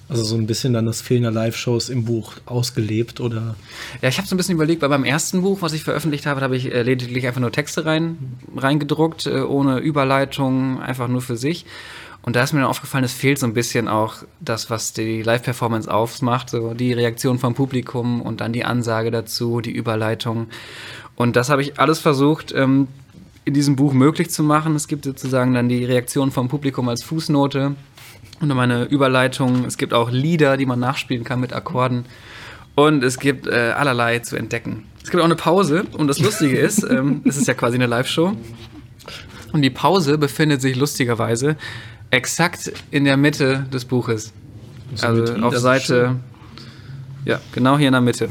Also 0.09 0.23
so 0.25 0.35
ein 0.35 0.45
bisschen 0.45 0.73
dann 0.73 0.85
das 0.85 0.99
Fehlen 0.99 1.21
der 1.21 1.31
Live-Shows 1.31 1.87
im 1.87 2.03
Buch 2.03 2.33
ausgelebt 2.45 3.21
oder 3.21 3.55
Ja, 4.01 4.09
ich 4.09 4.17
habe 4.17 4.27
so 4.27 4.35
ein 4.35 4.37
bisschen 4.37 4.55
überlegt, 4.55 4.81
weil 4.81 4.89
beim 4.89 5.05
ersten 5.05 5.41
Buch, 5.41 5.61
was 5.61 5.71
ich 5.71 5.85
veröffentlicht 5.85 6.25
habe, 6.25 6.41
habe 6.41 6.57
ich 6.57 6.65
äh, 6.65 6.81
lediglich 6.83 7.25
einfach 7.25 7.39
nur 7.39 7.53
Texte 7.53 7.85
rein, 7.85 8.17
reingedruckt, 8.57 9.25
äh, 9.25 9.39
ohne 9.39 9.79
Überleitung, 9.79 10.81
einfach 10.81 11.07
nur 11.07 11.21
für 11.21 11.37
sich. 11.37 11.65
Und 12.23 12.35
da 12.35 12.43
ist 12.43 12.53
mir 12.53 12.59
dann 12.59 12.69
aufgefallen, 12.69 13.03
es 13.03 13.13
fehlt 13.13 13.39
so 13.39 13.47
ein 13.47 13.53
bisschen 13.53 13.87
auch 13.87 14.17
das, 14.39 14.69
was 14.69 14.93
die 14.93 15.23
Live-Performance 15.23 15.91
ausmacht, 15.91 16.49
so 16.51 16.73
die 16.73 16.93
Reaktion 16.93 17.39
vom 17.39 17.55
Publikum 17.55 18.21
und 18.21 18.41
dann 18.41 18.53
die 18.53 18.63
Ansage 18.63 19.09
dazu, 19.09 19.59
die 19.59 19.71
Überleitung. 19.71 20.47
Und 21.15 21.35
das 21.35 21.49
habe 21.49 21.63
ich 21.63 21.79
alles 21.79 21.99
versucht, 21.99 22.53
ähm, 22.53 22.87
in 23.43 23.55
diesem 23.55 23.75
Buch 23.75 23.93
möglich 23.93 24.29
zu 24.29 24.43
machen. 24.43 24.75
Es 24.75 24.87
gibt 24.87 25.05
sozusagen 25.05 25.53
dann 25.55 25.67
die 25.67 25.83
Reaktion 25.83 26.31
vom 26.31 26.47
Publikum 26.47 26.89
als 26.89 27.03
Fußnote 27.03 27.75
und 28.39 28.49
dann 28.49 28.57
meine 28.57 28.83
Überleitung. 28.83 29.65
Es 29.65 29.77
gibt 29.77 29.93
auch 29.93 30.11
Lieder, 30.11 30.57
die 30.57 30.67
man 30.67 30.79
nachspielen 30.79 31.23
kann 31.23 31.39
mit 31.39 31.53
Akkorden. 31.53 32.05
Und 32.75 33.03
es 33.03 33.19
gibt 33.19 33.47
äh, 33.47 33.73
allerlei 33.75 34.19
zu 34.19 34.35
entdecken. 34.35 34.85
Es 35.03 35.09
gibt 35.09 35.21
auch 35.21 35.25
eine 35.25 35.35
Pause. 35.35 35.85
Und 35.93 36.07
das 36.07 36.19
Lustige 36.19 36.57
ist, 36.57 36.83
ähm, 36.83 37.21
es 37.25 37.37
ist 37.37 37.47
ja 37.47 37.55
quasi 37.55 37.75
eine 37.75 37.87
Live-Show. 37.87 38.33
Und 39.51 39.61
die 39.63 39.69
Pause 39.69 40.17
befindet 40.17 40.61
sich 40.61 40.75
lustigerweise 40.75 41.57
exakt 42.11 42.71
in 42.91 43.05
der 43.05 43.17
Mitte 43.17 43.65
des 43.73 43.85
Buches. 43.85 44.31
So 44.95 45.07
also 45.07 45.35
auf 45.41 45.57
Seite. 45.57 46.17
Ja, 47.25 47.39
genau 47.51 47.77
hier 47.77 47.87
in 47.87 47.93
der 47.93 48.01
Mitte. 48.01 48.29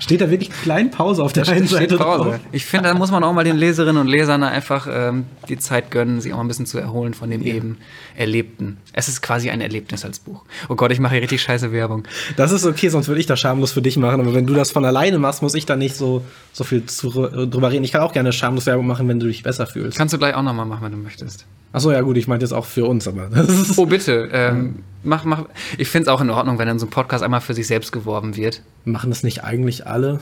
Steht 0.00 0.20
da 0.20 0.30
wirklich 0.30 0.50
klein 0.50 0.90
Pause 0.90 1.22
auf 1.22 1.32
der 1.32 1.48
einen 1.48 1.66
Seite 1.66 1.96
Pause. 1.96 2.24
drauf? 2.24 2.40
Ich 2.52 2.64
finde, 2.64 2.88
da 2.88 2.94
muss 2.94 3.10
man 3.10 3.24
auch 3.24 3.32
mal 3.32 3.44
den 3.44 3.56
Leserinnen 3.56 4.00
und 4.00 4.08
Lesern 4.08 4.42
einfach 4.42 4.86
ähm, 4.90 5.24
die 5.48 5.58
Zeit 5.58 5.90
gönnen, 5.90 6.20
sich 6.20 6.32
auch 6.32 6.36
mal 6.38 6.44
ein 6.44 6.48
bisschen 6.48 6.66
zu 6.66 6.78
erholen 6.78 7.14
von 7.14 7.30
dem 7.30 7.42
eben 7.42 7.78
Erlebten. 8.16 8.78
Es 8.92 9.08
ist 9.08 9.22
quasi 9.22 9.50
ein 9.50 9.60
Erlebnis 9.60 10.04
als 10.04 10.18
Buch. 10.18 10.42
Oh 10.68 10.74
Gott, 10.74 10.92
ich 10.92 11.00
mache 11.00 11.14
hier 11.14 11.22
richtig 11.22 11.42
scheiße 11.42 11.72
Werbung. 11.72 12.04
Das 12.36 12.52
ist 12.52 12.64
okay, 12.64 12.88
sonst 12.88 13.08
würde 13.08 13.20
ich 13.20 13.26
das 13.26 13.40
schamlos 13.40 13.72
für 13.72 13.82
dich 13.82 13.96
machen. 13.96 14.20
Aber 14.20 14.34
wenn 14.34 14.46
du 14.46 14.54
das 14.54 14.70
von 14.70 14.84
alleine 14.84 15.18
machst, 15.18 15.42
muss 15.42 15.54
ich 15.54 15.66
da 15.66 15.76
nicht 15.76 15.96
so, 15.96 16.24
so 16.52 16.64
viel 16.64 16.86
zu, 16.86 17.10
drüber 17.10 17.70
reden. 17.72 17.84
Ich 17.84 17.92
kann 17.92 18.02
auch 18.02 18.12
gerne 18.12 18.32
schamlos 18.32 18.66
Werbung 18.66 18.86
machen, 18.86 19.08
wenn 19.08 19.20
du 19.20 19.26
dich 19.26 19.42
besser 19.42 19.66
fühlst. 19.66 19.98
Kannst 19.98 20.14
du 20.14 20.18
gleich 20.18 20.34
auch 20.34 20.42
nochmal 20.42 20.66
machen, 20.66 20.84
wenn 20.84 20.92
du 20.92 20.98
möchtest. 20.98 21.46
Achso, 21.72 21.90
ja 21.90 22.00
gut, 22.02 22.16
ich 22.16 22.28
meinte 22.28 22.44
jetzt 22.44 22.52
auch 22.52 22.66
für 22.66 22.84
uns, 22.86 23.08
aber 23.08 23.28
Oh, 23.76 23.86
bitte. 23.86 24.28
Ähm, 24.32 24.76
mach, 25.04 25.24
mach. 25.24 25.44
Ich 25.78 25.88
finde 25.88 26.02
es 26.04 26.08
auch 26.08 26.20
in 26.20 26.30
Ordnung, 26.30 26.58
wenn 26.58 26.66
dann 26.66 26.78
so 26.78 26.86
ein 26.86 26.90
Podcast 26.90 27.22
einmal 27.22 27.40
für 27.40 27.54
sich 27.54 27.66
selbst 27.66 27.92
geworben 27.92 28.36
wird. 28.36 28.62
machen 28.84 29.10
das 29.10 29.22
nicht 29.22 29.44
eigentlich 29.44 29.86
alle? 29.86 30.20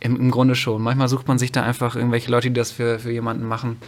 Im, 0.00 0.16
Im 0.16 0.30
Grunde 0.30 0.54
schon. 0.54 0.82
Manchmal 0.82 1.08
sucht 1.08 1.28
man 1.28 1.38
sich 1.38 1.52
da 1.52 1.62
einfach 1.62 1.96
irgendwelche 1.96 2.30
Leute, 2.30 2.48
die 2.48 2.54
das 2.54 2.70
für, 2.70 2.98
für 2.98 3.10
jemanden 3.10 3.46
machen. 3.46 3.78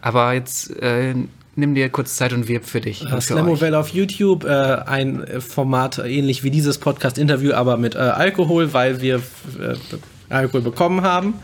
Aber 0.00 0.32
jetzt 0.34 0.76
äh, 0.82 1.14
nimm 1.56 1.74
dir 1.74 1.88
kurz 1.88 2.16
Zeit 2.16 2.32
und 2.32 2.48
wirb 2.48 2.64
für 2.64 2.80
dich. 2.80 3.00
für 3.00 3.14
euch. 3.14 3.24
Slamovelle 3.24 3.78
auf 3.78 3.88
YouTube, 3.88 4.44
äh, 4.44 4.48
ein 4.48 5.22
äh, 5.24 5.40
Format 5.40 5.98
ähnlich 5.98 6.44
wie 6.44 6.50
dieses 6.50 6.78
Podcast-Interview, 6.78 7.52
aber 7.54 7.76
mit 7.76 7.94
äh, 7.94 7.98
Alkohol, 7.98 8.72
weil 8.72 9.00
wir 9.00 9.16
äh, 9.16 9.76
Alkohol 10.28 10.62
bekommen 10.62 11.02
haben. 11.02 11.34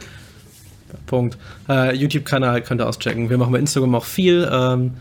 Punkt. 1.06 1.36
Äh, 1.68 1.94
YouTube-Kanal 1.94 2.62
könnt 2.62 2.80
ihr 2.80 2.88
auschecken. 2.88 3.30
Wir 3.30 3.38
machen 3.38 3.52
bei 3.52 3.58
Instagram 3.58 3.94
auch 3.94 4.04
viel, 4.04 4.48
ähm, 4.50 4.94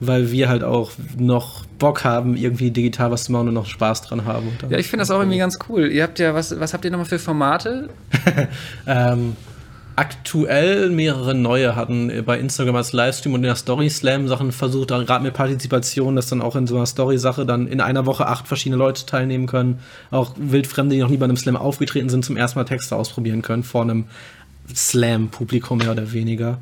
weil 0.00 0.30
wir 0.30 0.48
halt 0.48 0.62
auch 0.62 0.92
noch 1.16 1.64
Bock 1.78 2.04
haben, 2.04 2.36
irgendwie 2.36 2.70
digital 2.70 3.10
was 3.10 3.24
zu 3.24 3.32
machen 3.32 3.48
und 3.48 3.54
noch 3.54 3.66
Spaß 3.66 4.02
dran 4.02 4.24
haben. 4.24 4.50
Ja, 4.68 4.78
ich 4.78 4.88
finde 4.88 5.02
das 5.02 5.10
auch 5.10 5.18
irgendwie 5.18 5.38
ganz 5.38 5.58
cool. 5.68 5.90
Ihr 5.90 6.02
habt 6.02 6.18
ja, 6.18 6.34
was, 6.34 6.58
was 6.58 6.72
habt 6.72 6.84
ihr 6.84 6.90
nochmal 6.90 7.06
für 7.06 7.18
Formate? 7.18 7.88
Ähm, 8.86 9.36
aktuell 9.98 10.90
mehrere 10.90 11.34
neue 11.34 11.74
hatten 11.74 12.22
bei 12.24 12.38
Instagram 12.38 12.76
als 12.76 12.92
Livestream 12.92 13.34
und 13.34 13.40
in 13.40 13.48
der 13.48 13.56
Story 13.56 13.90
Slam 13.90 14.28
Sachen 14.28 14.52
versucht, 14.52 14.88
gerade 14.88 15.24
mit 15.24 15.34
Partizipation, 15.34 16.14
dass 16.14 16.28
dann 16.28 16.40
auch 16.40 16.54
in 16.54 16.68
so 16.68 16.76
einer 16.76 16.86
Story-Sache 16.86 17.44
dann 17.44 17.66
in 17.66 17.80
einer 17.80 18.06
Woche 18.06 18.26
acht 18.26 18.46
verschiedene 18.46 18.76
Leute 18.76 19.06
teilnehmen 19.06 19.46
können. 19.46 19.80
Auch 20.12 20.34
Wildfremde, 20.36 20.94
die 20.94 21.02
noch 21.02 21.08
nie 21.08 21.16
bei 21.16 21.24
einem 21.24 21.36
Slam 21.36 21.56
aufgetreten 21.56 22.08
sind, 22.08 22.24
zum 22.24 22.36
ersten 22.36 22.60
Mal 22.60 22.64
Texte 22.64 22.94
ausprobieren 22.94 23.42
können 23.42 23.64
vor 23.64 23.82
einem 23.82 24.04
Slam-Publikum 24.72 25.78
mehr 25.78 25.90
oder 25.90 26.12
weniger. 26.12 26.58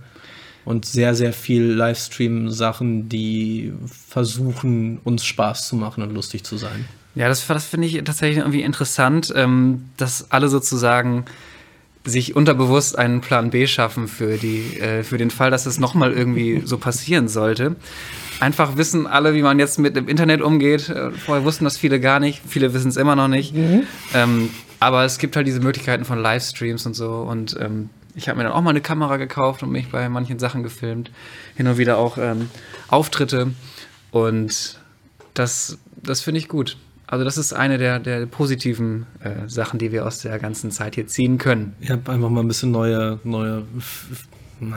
Und 0.67 0.85
sehr, 0.85 1.15
sehr 1.15 1.33
viel 1.33 1.63
Livestream-Sachen, 1.63 3.09
die 3.09 3.73
versuchen, 3.87 4.99
uns 5.05 5.25
Spaß 5.25 5.69
zu 5.69 5.77
machen 5.77 6.03
und 6.03 6.13
lustig 6.13 6.45
zu 6.45 6.59
sein. 6.59 6.85
Ja, 7.15 7.29
das, 7.29 7.47
das 7.47 7.65
finde 7.65 7.87
ich 7.87 7.95
tatsächlich 8.05 8.39
irgendwie 8.39 8.63
interessant, 8.63 9.33
ähm, 9.35 9.85
dass 9.97 10.31
alle 10.31 10.49
sozusagen 10.49 11.25
sich 12.05 12.37
unterbewusst 12.37 12.99
einen 12.99 13.21
Plan 13.21 13.51
B 13.51 13.67
schaffen 13.67 14.09
für, 14.09 14.37
die, 14.37 14.79
äh, 14.79 15.03
für 15.03 15.19
den 15.19 15.31
Fall, 15.31 15.51
dass 15.51 15.67
es 15.67 15.79
nochmal 15.79 16.13
irgendwie 16.13 16.63
so 16.65 16.79
passieren 16.79 17.29
sollte. 17.29 17.77
Einfach 18.39 18.77
wissen 18.77 19.07
alle, 19.07 19.35
wie 19.35 19.43
man 19.43 19.59
jetzt 19.59 19.79
mit 19.79 19.97
dem 19.97 20.09
Internet 20.09 20.43
umgeht. 20.43 20.89
Äh, 20.89 21.13
Vorher 21.13 21.45
wussten 21.45 21.65
das 21.65 21.79
viele 21.79 22.01
gar 22.01 22.21
nicht, 22.21 22.43
viele 22.47 22.75
wissen 22.75 22.89
es 22.89 22.97
immer 22.97 23.17
noch 23.17 23.29
nicht. 23.29 23.55
Ähm, 24.15 24.51
aber 24.79 25.05
es 25.05 25.19
gibt 25.19 25.37
halt 25.37 25.47
diese 25.47 25.61
Möglichkeiten 25.61 26.05
von 26.05 26.21
Livestreams 26.21 26.85
und 26.87 26.95
so. 26.95 27.11
Und 27.11 27.57
ähm, 27.59 27.89
ich 28.17 28.29
habe 28.29 28.39
mir 28.39 28.45
dann 28.45 28.53
auch 28.53 28.63
mal 28.63 28.71
eine 28.71 28.81
Kamera 28.81 29.19
gekauft 29.19 29.63
und 29.63 29.71
mich 29.71 29.91
bei 29.91 30.09
manchen 30.09 30.39
Sachen 30.39 30.63
gefilmt. 30.63 31.11
Hin 31.55 31.69
und 31.69 31.77
wieder 31.77 31.99
auch 31.99 32.17
ähm, 32.17 32.51
Auftritte. 32.89 33.53
Und 34.11 34.81
das, 35.35 35.79
das 36.03 36.23
finde 36.23 36.41
ich 36.41 36.49
gut. 36.49 36.79
Also 37.07 37.25
das 37.25 37.37
ist 37.37 37.53
eine 37.53 37.79
der, 37.79 38.01
der 38.01 38.27
positiven 38.27 39.07
äh, 39.21 39.49
Sachen, 39.49 39.79
die 39.79 39.93
wir 39.93 40.07
aus 40.07 40.21
der 40.21 40.39
ganzen 40.39 40.71
Zeit 40.71 40.95
hier 40.95 41.07
ziehen 41.07 41.37
können. 41.37 41.77
Ich 41.81 41.91
habe 41.91 42.11
einfach 42.11 42.31
mal 42.31 42.41
ein 42.41 42.49
bisschen 42.49 42.71
neue, 42.73 43.21
neue 43.23 43.65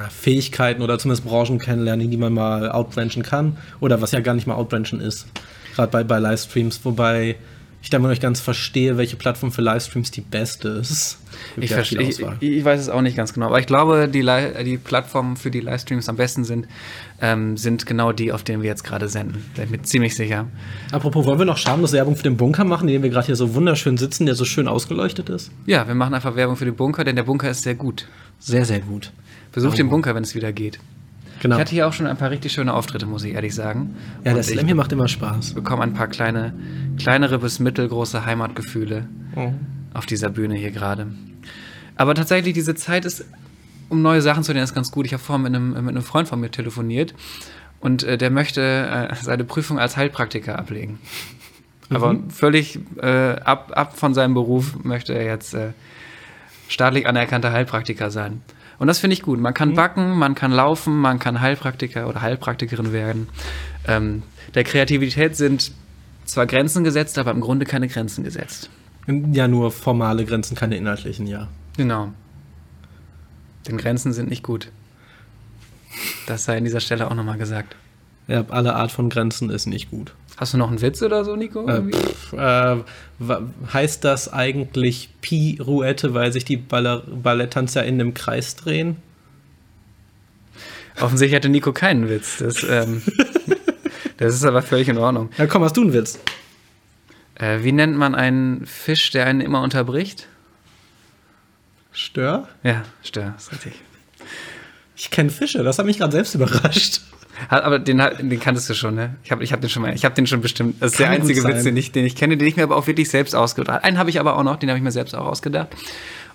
Fähigkeiten 0.09 0.81
oder 0.81 0.99
zumindest 0.99 1.25
Branchen 1.25 1.59
kennenlernen, 1.59 2.11
die 2.11 2.17
man 2.17 2.33
mal 2.33 2.69
outbranchen 2.69 3.23
kann. 3.23 3.57
Oder 3.79 4.01
was 4.01 4.11
ja 4.11 4.19
gar 4.19 4.33
nicht 4.33 4.47
mal 4.47 4.55
outbranchen 4.55 4.99
ist. 4.99 5.27
Gerade 5.75 5.91
bei, 5.91 6.03
bei 6.03 6.19
Livestreams, 6.19 6.81
wobei 6.83 7.37
ich 7.81 7.89
da 7.89 7.97
immer 7.97 8.07
noch 8.07 8.11
nicht 8.11 8.21
ganz 8.21 8.41
verstehe, 8.41 8.97
welche 8.97 9.15
Plattform 9.15 9.51
für 9.51 9.61
Livestreams 9.61 10.11
die 10.11 10.21
beste 10.21 10.67
ist. 10.69 11.17
Ich, 11.55 11.71
verstehe, 11.71 12.01
ich, 12.01 12.19
ich 12.41 12.65
weiß 12.65 12.79
es 12.81 12.89
auch 12.89 13.01
nicht 13.01 13.15
ganz 13.15 13.33
genau, 13.33 13.45
aber 13.47 13.59
ich 13.59 13.67
glaube, 13.67 14.09
die, 14.09 14.25
die 14.65 14.77
Plattformen, 14.77 15.37
für 15.37 15.49
die 15.49 15.61
Livestreams 15.61 16.09
am 16.09 16.17
besten 16.17 16.43
sind, 16.43 16.67
ähm, 17.21 17.55
sind 17.55 17.85
genau 17.85 18.11
die, 18.11 18.33
auf 18.33 18.43
denen 18.43 18.61
wir 18.63 18.69
jetzt 18.69 18.83
gerade 18.83 19.07
senden. 19.07 19.45
Da 19.55 19.61
bin 19.61 19.65
ich 19.73 19.79
mir 19.79 19.83
ziemlich 19.83 20.15
sicher. 20.15 20.47
Apropos, 20.91 21.25
wollen 21.25 21.39
wir 21.39 21.45
noch 21.45 21.57
schamlos 21.57 21.93
Werbung 21.93 22.15
für 22.17 22.23
den 22.23 22.35
Bunker 22.35 22.65
machen, 22.65 22.87
in 22.89 22.95
dem 22.95 23.03
wir 23.03 23.09
gerade 23.09 23.27
hier 23.27 23.35
so 23.37 23.55
wunderschön 23.55 23.97
sitzen, 23.97 24.25
der 24.25 24.35
so 24.35 24.43
schön 24.43 24.67
ausgeleuchtet 24.67 25.29
ist? 25.29 25.51
Ja, 25.65 25.87
wir 25.87 25.95
machen 25.95 26.13
einfach 26.13 26.35
Werbung 26.35 26.57
für 26.57 26.65
den 26.65 26.75
Bunker, 26.75 27.03
denn 27.05 27.15
der 27.15 27.23
Bunker 27.23 27.49
ist 27.49 27.61
sehr 27.63 27.75
gut. 27.75 28.07
Sehr, 28.39 28.65
sehr 28.65 28.79
gut. 28.81 29.11
Besucht 29.53 29.73
Oh. 29.75 29.77
den 29.77 29.89
Bunker, 29.89 30.15
wenn 30.15 30.23
es 30.23 30.35
wieder 30.35 30.51
geht. 30.51 30.79
Genau. 31.41 31.55
Ich 31.55 31.61
hatte 31.61 31.71
hier 31.71 31.87
auch 31.87 31.93
schon 31.93 32.05
ein 32.07 32.17
paar 32.17 32.31
richtig 32.31 32.51
schöne 32.51 32.73
Auftritte, 32.73 33.05
muss 33.05 33.23
ich 33.23 33.33
ehrlich 33.33 33.55
sagen. 33.55 33.95
ja, 34.17 34.31
der 34.31 34.37
Und 34.37 34.43
Slam 34.43 34.65
hier 34.65 34.75
macht 34.75 34.91
immer 34.91 35.07
Spaß. 35.07 35.49
ich 35.49 35.55
bekomme 35.55 35.83
ein 35.83 35.93
paar 35.93 36.07
kleine, 36.07 36.53
kleinere 36.97 37.39
bis 37.39 37.59
mittelgroße 37.59 38.25
Heimatgefühle. 38.25 39.07
Oh. 39.35 39.53
auf 39.93 40.05
dieser 40.05 40.29
Bühne 40.29 40.55
hier 40.55 40.71
gerade. 40.71 41.07
Aber 41.95 42.15
tatsächlich, 42.15 42.53
diese 42.53 42.75
Zeit 42.75 43.05
ist, 43.05 43.25
um 43.89 44.01
neue 44.01 44.21
Sachen 44.21 44.43
zu 44.43 44.51
lernen, 44.53 44.63
ist 44.63 44.73
ganz 44.73 44.91
gut. 44.91 45.05
Ich 45.05 45.13
habe 45.13 45.21
vorhin 45.21 45.43
mit 45.43 45.55
einem, 45.55 45.71
mit 45.71 45.95
einem 45.95 46.01
Freund 46.01 46.27
von 46.27 46.39
mir 46.39 46.49
telefoniert 46.51 47.13
und 47.79 48.03
äh, 48.03 48.17
der 48.17 48.29
möchte 48.29 48.61
äh, 48.61 49.15
seine 49.15 49.43
Prüfung 49.43 49.79
als 49.79 49.97
Heilpraktiker 49.97 50.57
ablegen. 50.57 50.99
Aber 51.91 52.17
völlig 52.29 52.79
äh, 53.01 53.35
ab, 53.43 53.71
ab 53.75 53.97
von 53.97 54.13
seinem 54.13 54.33
Beruf 54.35 54.83
möchte 54.83 55.13
er 55.13 55.25
jetzt 55.25 55.53
äh, 55.55 55.69
staatlich 56.67 57.07
anerkannter 57.07 57.51
Heilpraktiker 57.51 58.11
sein. 58.11 58.41
Und 58.79 58.87
das 58.87 58.99
finde 58.99 59.13
ich 59.13 59.21
gut. 59.21 59.39
Man 59.39 59.53
kann 59.53 59.73
backen, 59.73 60.17
man 60.17 60.35
kann 60.35 60.51
laufen, 60.51 60.97
man 60.97 61.19
kann 61.19 61.41
Heilpraktiker 61.41 62.07
oder 62.07 62.21
Heilpraktikerin 62.21 62.93
werden. 62.93 63.27
Ähm, 63.85 64.23
der 64.55 64.63
Kreativität 64.63 65.35
sind 65.35 65.71
zwar 66.25 66.45
Grenzen 66.45 66.83
gesetzt, 66.83 67.17
aber 67.17 67.31
im 67.31 67.41
Grunde 67.41 67.65
keine 67.65 67.87
Grenzen 67.87 68.23
gesetzt. 68.23 68.69
Ja, 69.07 69.47
nur 69.47 69.71
formale 69.71 70.23
Grenzen, 70.23 70.55
keine 70.55 70.77
inhaltlichen, 70.77 71.27
ja. 71.27 71.49
Genau. 71.75 72.13
Denn 73.67 73.77
Grenzen 73.77 74.13
sind 74.13 74.29
nicht 74.29 74.43
gut. 74.43 74.71
Das 76.27 76.45
sei 76.45 76.57
an 76.57 76.63
dieser 76.63 76.79
Stelle 76.79 77.09
auch 77.09 77.15
nochmal 77.15 77.37
gesagt. 77.37 77.75
Ja, 78.27 78.45
alle 78.49 78.75
Art 78.75 78.91
von 78.91 79.09
Grenzen 79.09 79.49
ist 79.49 79.65
nicht 79.65 79.89
gut. 79.89 80.13
Hast 80.39 80.53
du 80.53 80.57
noch 80.57 80.69
einen 80.69 80.81
Witz 80.81 81.01
oder 81.01 81.25
so, 81.25 81.35
Nico? 81.35 81.67
Äh, 81.67 81.81
pff, 81.91 82.31
äh, 82.31 82.77
heißt 83.73 84.05
das 84.05 84.31
eigentlich 84.31 85.09
Pirouette, 85.19 86.13
weil 86.13 86.31
sich 86.31 86.45
die 86.45 86.55
Baller 86.55 87.03
Balletttänzer 87.07 87.83
in 87.83 87.95
einem 87.95 88.13
Kreis 88.13 88.55
drehen? 88.55 88.95
Offensichtlich 90.97 91.35
hatte 91.35 91.49
Nico 91.49 91.73
keinen 91.73 92.07
Witz. 92.07 92.37
Das, 92.37 92.63
ähm, 92.63 93.01
das 94.17 94.33
ist 94.33 94.45
aber 94.45 94.61
völlig 94.61 94.87
in 94.87 94.97
Ordnung. 94.97 95.29
Ja, 95.37 95.45
komm, 95.45 95.61
hast 95.65 95.75
du 95.75 95.81
einen 95.81 95.91
Witz? 95.91 96.19
Äh, 97.35 97.57
wie 97.63 97.73
nennt 97.73 97.97
man 97.97 98.15
einen 98.15 98.65
Fisch, 98.65 99.11
der 99.11 99.25
einen 99.25 99.41
immer 99.41 99.61
unterbricht? 99.61 100.29
Stör? 101.91 102.47
Ja, 102.63 102.83
Stör, 103.03 103.33
ist 103.37 103.51
richtig. 103.51 103.73
Ich 104.95 105.11
kenne 105.11 105.31
Fische, 105.31 105.63
das 105.63 105.79
hat 105.79 105.85
mich 105.85 105.97
gerade 105.97 106.13
selbst 106.13 106.33
überrascht. 106.33 107.01
Aber 107.47 107.79
den, 107.79 107.97
den 107.97 108.39
kanntest 108.39 108.69
du 108.69 108.73
schon, 108.73 108.95
ne? 108.95 109.15
Ich 109.23 109.31
habe 109.31 109.43
ich 109.43 109.53
hab 109.53 109.61
den 109.61 109.69
schon 109.69 109.81
mal, 109.81 109.93
ich 109.93 110.05
habe 110.05 110.15
den 110.15 110.27
schon 110.27 110.41
bestimmt. 110.41 110.81
Das 110.81 110.91
ist 110.91 110.99
der 110.99 111.07
Kann 111.07 111.21
gut 111.21 111.29
einzige 111.29 111.47
Witz, 111.47 111.63
den 111.63 111.77
ich, 111.77 111.91
den 111.91 112.05
ich 112.05 112.15
kenne, 112.15 112.37
den 112.37 112.47
ich 112.47 112.57
mir 112.57 112.63
aber 112.63 112.75
auch 112.75 112.87
wirklich 112.87 113.09
selbst 113.09 113.35
ausgedacht 113.35 113.75
habe. 113.75 113.83
Einen 113.83 113.97
habe 113.97 114.09
ich 114.09 114.19
aber 114.19 114.37
auch 114.37 114.43
noch, 114.43 114.57
den 114.57 114.69
habe 114.69 114.77
ich 114.77 114.83
mir 114.83 114.91
selbst 114.91 115.15
auch 115.15 115.25
ausgedacht. 115.25 115.69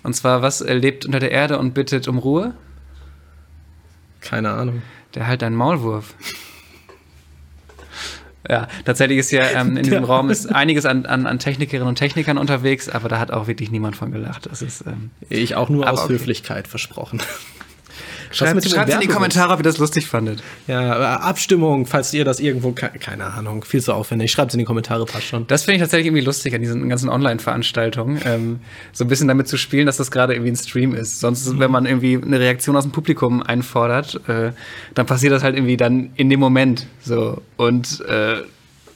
Und 0.03 0.13
zwar, 0.15 0.41
was 0.41 0.61
lebt 0.61 1.05
unter 1.05 1.19
der 1.19 1.31
Erde 1.31 1.57
und 1.57 1.73
bittet 1.73 2.07
um 2.07 2.17
Ruhe? 2.17 2.53
Keine 4.21 4.51
Ahnung. 4.51 4.81
Der 5.13 5.27
halt 5.27 5.43
ein 5.43 5.55
Maulwurf. 5.55 6.15
Ja, 8.47 8.67
tatsächlich 8.85 9.17
ist 9.17 9.31
ja 9.31 9.43
ähm, 9.59 9.77
in 9.77 9.83
diesem 9.83 10.03
Ja. 10.03 10.05
Raum 10.05 10.29
ist 10.29 10.53
einiges 10.53 10.85
an, 10.85 11.05
an, 11.05 11.25
an 11.25 11.39
Technikerinnen 11.39 11.87
und 11.87 11.95
Technikern 11.95 12.37
unterwegs, 12.37 12.89
aber 12.89 13.09
da 13.09 13.19
hat 13.19 13.31
auch 13.31 13.47
wirklich 13.47 13.71
niemand 13.71 13.95
von 13.95 14.11
gelacht. 14.11 14.45
Das 14.45 14.61
ist, 14.61 14.85
ähm, 14.85 15.11
Ich 15.29 15.55
auch 15.55 15.69
nur 15.69 15.91
aus 15.91 16.03
okay. 16.03 16.13
Höflichkeit 16.13 16.67
versprochen. 16.67 17.21
Schreibt 18.35 18.69
schreibt 18.69 18.93
in 18.93 18.99
die? 18.99 19.07
Kommentare, 19.07 19.53
ob 19.53 19.59
ihr 19.59 19.63
das 19.63 19.77
lustig 19.77 20.07
fandet. 20.07 20.43
Ja, 20.67 20.93
aber 20.93 21.21
Abstimmung, 21.23 21.85
falls 21.85 22.13
ihr 22.13 22.25
das 22.25 22.39
irgendwo, 22.39 22.71
ke- 22.71 22.91
keine 22.99 23.25
Ahnung, 23.33 23.63
viel 23.63 23.81
zu 23.81 23.93
aufwendig. 23.93 24.31
Schreibt 24.31 24.51
es 24.51 24.55
in 24.55 24.59
die 24.59 24.65
Kommentare, 24.65 25.05
passt 25.05 25.25
schon. 25.27 25.47
Das 25.47 25.63
finde 25.63 25.75
ich 25.77 25.81
tatsächlich 25.81 26.07
irgendwie 26.07 26.23
lustig 26.23 26.53
an 26.53 26.61
diesen 26.61 26.87
ganzen 26.89 27.09
Online-Veranstaltungen. 27.09 28.19
Ähm, 28.25 28.59
so 28.91 29.05
ein 29.05 29.07
bisschen 29.07 29.27
damit 29.27 29.47
zu 29.47 29.57
spielen, 29.57 29.85
dass 29.85 29.97
das 29.97 30.11
gerade 30.11 30.33
irgendwie 30.33 30.51
ein 30.51 30.55
Stream 30.57 30.93
ist. 30.93 31.19
Sonst, 31.19 31.59
wenn 31.59 31.71
man 31.71 31.85
irgendwie 31.85 32.19
eine 32.21 32.39
Reaktion 32.39 32.75
aus 32.75 32.83
dem 32.83 32.91
Publikum 32.91 33.41
einfordert, 33.41 34.19
äh, 34.27 34.51
dann 34.93 35.05
passiert 35.05 35.31
das 35.33 35.43
halt 35.43 35.55
irgendwie 35.55 35.77
dann 35.77 36.11
in 36.15 36.29
dem 36.29 36.39
Moment. 36.39 36.87
So. 37.01 37.41
Und 37.57 38.01
äh, 38.07 38.37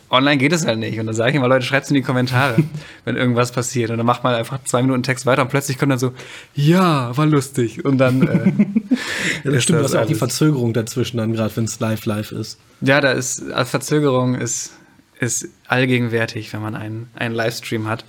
online 0.10 0.38
geht 0.38 0.52
es 0.54 0.66
halt 0.66 0.80
nicht. 0.80 1.00
Und 1.00 1.06
dann 1.06 1.16
sage 1.16 1.30
ich 1.32 1.36
immer, 1.36 1.48
Leute, 1.48 1.66
schreibt 1.66 1.86
es 1.86 1.92
in 1.92 1.96
die 1.96 2.02
Kommentare, 2.02 2.58
wenn 3.06 3.16
irgendwas 3.16 3.52
passiert. 3.52 3.92
Und 3.92 3.98
dann 3.98 4.06
macht 4.06 4.24
man 4.24 4.34
einfach 4.36 4.64
zwei 4.64 4.82
Minuten 4.82 5.04
Text 5.04 5.26
weiter 5.26 5.42
und 5.44 5.50
plötzlich 5.50 5.78
kommt 5.78 5.92
dann 5.92 6.00
so, 6.00 6.14
ja, 6.56 7.16
war 7.16 7.26
lustig. 7.26 7.86
Und 7.86 7.98
dann. 7.98 8.22
Äh, 8.28 8.54
Ja, 9.44 9.52
das 9.52 9.54
ist 9.56 9.64
stimmt, 9.64 9.82
das 9.84 9.94
ja 9.94 10.02
auch 10.02 10.06
die. 10.06 10.16
Verzögerung 10.16 10.74
dazwischen 10.74 11.18
dann, 11.18 11.32
gerade 11.34 11.56
wenn 11.56 11.64
es 11.64 11.80
live 11.80 12.06
live 12.06 12.32
ist. 12.32 12.58
Ja, 12.82 13.00
da 13.00 13.12
ist 13.12 13.42
äh, 13.50 13.64
Verzögerung 13.64 14.36
ist, 14.36 14.72
ist 15.20 15.48
allgegenwärtig, 15.68 16.52
wenn 16.54 16.62
man 16.62 16.76
einen, 16.76 17.08
einen 17.16 17.34
Livestream 17.36 17.88
hat. 17.88 18.04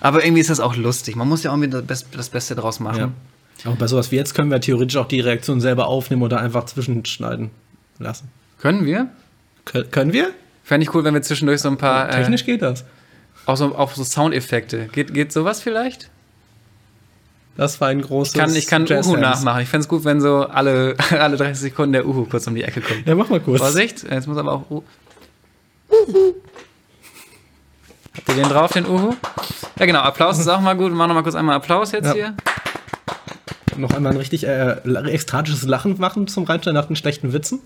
Aber 0.00 0.24
irgendwie 0.24 0.40
ist 0.40 0.50
das 0.50 0.58
auch 0.60 0.74
lustig. 0.74 1.14
Man 1.14 1.28
muss 1.28 1.42
ja 1.44 1.50
auch 1.50 1.54
irgendwie 1.56 1.70
das, 1.70 1.84
Best, 1.84 2.06
das 2.16 2.28
Beste 2.30 2.54
draus 2.56 2.80
machen. 2.80 2.98
Ja. 2.98 3.12
Aber 3.64 3.76
bei 3.76 3.86
sowas 3.86 4.10
wie 4.10 4.16
jetzt 4.16 4.34
können 4.34 4.50
wir 4.50 4.60
theoretisch 4.60 4.96
auch 4.96 5.06
die 5.06 5.20
Reaktion 5.20 5.60
selber 5.60 5.86
aufnehmen 5.86 6.22
oder 6.22 6.40
einfach 6.40 6.64
zwischenschneiden 6.64 7.50
lassen. 8.00 8.28
Können 8.58 8.84
wir? 8.84 9.08
Kö- 9.66 9.84
können 9.84 10.12
wir? 10.12 10.30
Fände 10.72 10.84
ich 10.84 10.94
cool, 10.94 11.04
wenn 11.04 11.12
wir 11.12 11.20
zwischendurch 11.20 11.60
so 11.60 11.68
ein 11.68 11.76
paar 11.76 12.08
äh, 12.08 12.12
Technisch 12.16 12.46
geht 12.46 12.62
das. 12.62 12.84
auch, 13.44 13.58
so, 13.58 13.76
auch 13.76 13.92
so 13.92 14.04
Soundeffekte. 14.04 14.86
Geht, 14.86 15.12
geht 15.12 15.30
sowas 15.30 15.60
vielleicht? 15.60 16.08
Das 17.58 17.78
war 17.82 17.88
ein 17.88 18.00
großes. 18.00 18.34
Ich 18.34 18.40
kann, 18.40 18.56
ich 18.56 18.66
kann 18.66 18.86
Jazz 18.86 19.06
Uhu 19.06 19.16
Hands. 19.16 19.20
nachmachen. 19.22 19.60
Ich 19.60 19.68
fände 19.68 19.82
es 19.82 19.88
gut, 19.88 20.04
wenn 20.06 20.22
so 20.22 20.46
alle, 20.46 20.96
alle 21.10 21.36
30 21.36 21.58
Sekunden 21.60 21.92
der 21.92 22.06
Uhu 22.06 22.24
kurz 22.24 22.46
um 22.46 22.54
die 22.54 22.62
Ecke 22.64 22.80
kommt. 22.80 23.06
Ja, 23.06 23.14
mach 23.14 23.28
mal 23.28 23.40
kurz. 23.40 23.60
Vorsicht, 23.60 24.04
jetzt 24.10 24.26
muss 24.26 24.38
aber 24.38 24.52
auch 24.52 24.70
Uhu. 24.70 24.82
Habt 28.14 28.28
ihr 28.28 28.34
den 28.34 28.48
drauf, 28.48 28.72
den 28.72 28.86
Uhu? 28.86 29.14
Ja, 29.78 29.84
genau. 29.86 30.00
Applaus 30.00 30.38
ist 30.38 30.48
auch 30.48 30.60
mal 30.60 30.74
gut. 30.74 30.90
Wir 30.90 30.96
machen 30.96 31.08
noch 31.08 31.14
mal 31.16 31.22
kurz 31.22 31.34
einmal 31.34 31.56
Applaus 31.56 31.92
jetzt 31.92 32.06
Ja. 32.06 32.12
hier. 32.14 32.34
Noch 33.76 33.92
einmal 33.92 34.12
ein 34.12 34.18
richtig 34.18 34.46
äh, 34.46 34.72
ekstatisches 35.10 35.62
Lachen 35.64 35.98
machen 35.98 36.26
zum 36.28 36.44
Reinstellen 36.44 36.74
nach 36.74 36.86
den 36.86 36.96
schlechten 36.96 37.32
Witzen. 37.32 37.60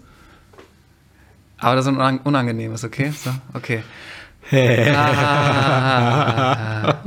Aber 1.59 1.75
das 1.77 1.85
ist 1.87 1.88
ein 1.88 1.97
unang- 1.97 2.21
unangenehmes, 2.25 2.85
okay? 2.85 3.12
So, 3.12 3.31
okay. 3.55 3.83
Ah. 5.66 6.95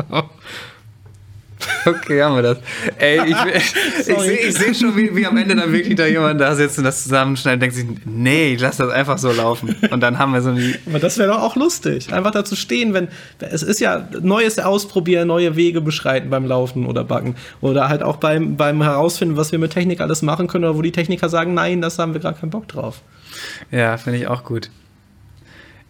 Okay, 1.85 2.21
haben 2.21 2.35
wir 2.35 2.41
das. 2.41 2.57
Ey, 2.97 3.19
ich, 3.25 3.35
ich 3.99 4.05
sehe 4.05 4.37
ich 4.47 4.55
seh 4.55 4.73
schon, 4.73 4.95
wie, 4.95 5.13
wie 5.15 5.25
am 5.25 5.35
Ende 5.37 5.55
dann 5.55 5.71
wirklich 5.71 5.95
da 5.95 6.05
jemand 6.05 6.39
da 6.39 6.55
sitzt 6.55 6.77
und 6.77 6.83
das 6.85 7.03
zusammenschneidet 7.03 7.57
und 7.57 7.61
denkt 7.61 7.75
sich, 7.75 7.85
nee, 8.05 8.53
ich 8.53 8.61
lass 8.61 8.77
das 8.77 8.89
einfach 8.89 9.17
so 9.17 9.31
laufen. 9.31 9.75
Und 9.91 10.01
dann 10.01 10.19
haben 10.19 10.33
wir 10.33 10.41
so 10.41 10.53
die. 10.53 10.75
Aber 10.87 10.99
das 10.99 11.17
wäre 11.17 11.29
doch 11.29 11.41
auch 11.41 11.55
lustig. 11.55 12.13
Einfach 12.13 12.31
dazu 12.31 12.55
stehen, 12.55 12.93
wenn. 12.93 13.07
Es 13.39 13.63
ist 13.63 13.79
ja 13.79 14.07
Neues 14.21 14.57
ausprobieren, 14.59 15.27
neue 15.27 15.55
Wege 15.55 15.81
beschreiten 15.81 16.29
beim 16.29 16.45
Laufen 16.45 16.85
oder 16.85 17.03
Backen. 17.03 17.35
Oder 17.61 17.89
halt 17.89 18.03
auch 18.03 18.17
beim, 18.17 18.55
beim 18.55 18.81
Herausfinden, 18.81 19.35
was 19.37 19.51
wir 19.51 19.59
mit 19.59 19.71
Technik 19.71 19.99
alles 20.01 20.21
machen 20.21 20.47
können, 20.47 20.63
oder 20.65 20.77
wo 20.77 20.81
die 20.81 20.91
Techniker 20.93 21.27
sagen, 21.29 21.53
nein, 21.53 21.81
das 21.81 21.99
haben 21.99 22.13
wir 22.13 22.21
gar 22.21 22.33
keinen 22.33 22.49
Bock 22.51 22.67
drauf. 22.67 23.01
Ja, 23.71 23.97
finde 23.97 24.19
ich 24.19 24.27
auch 24.27 24.43
gut. 24.43 24.69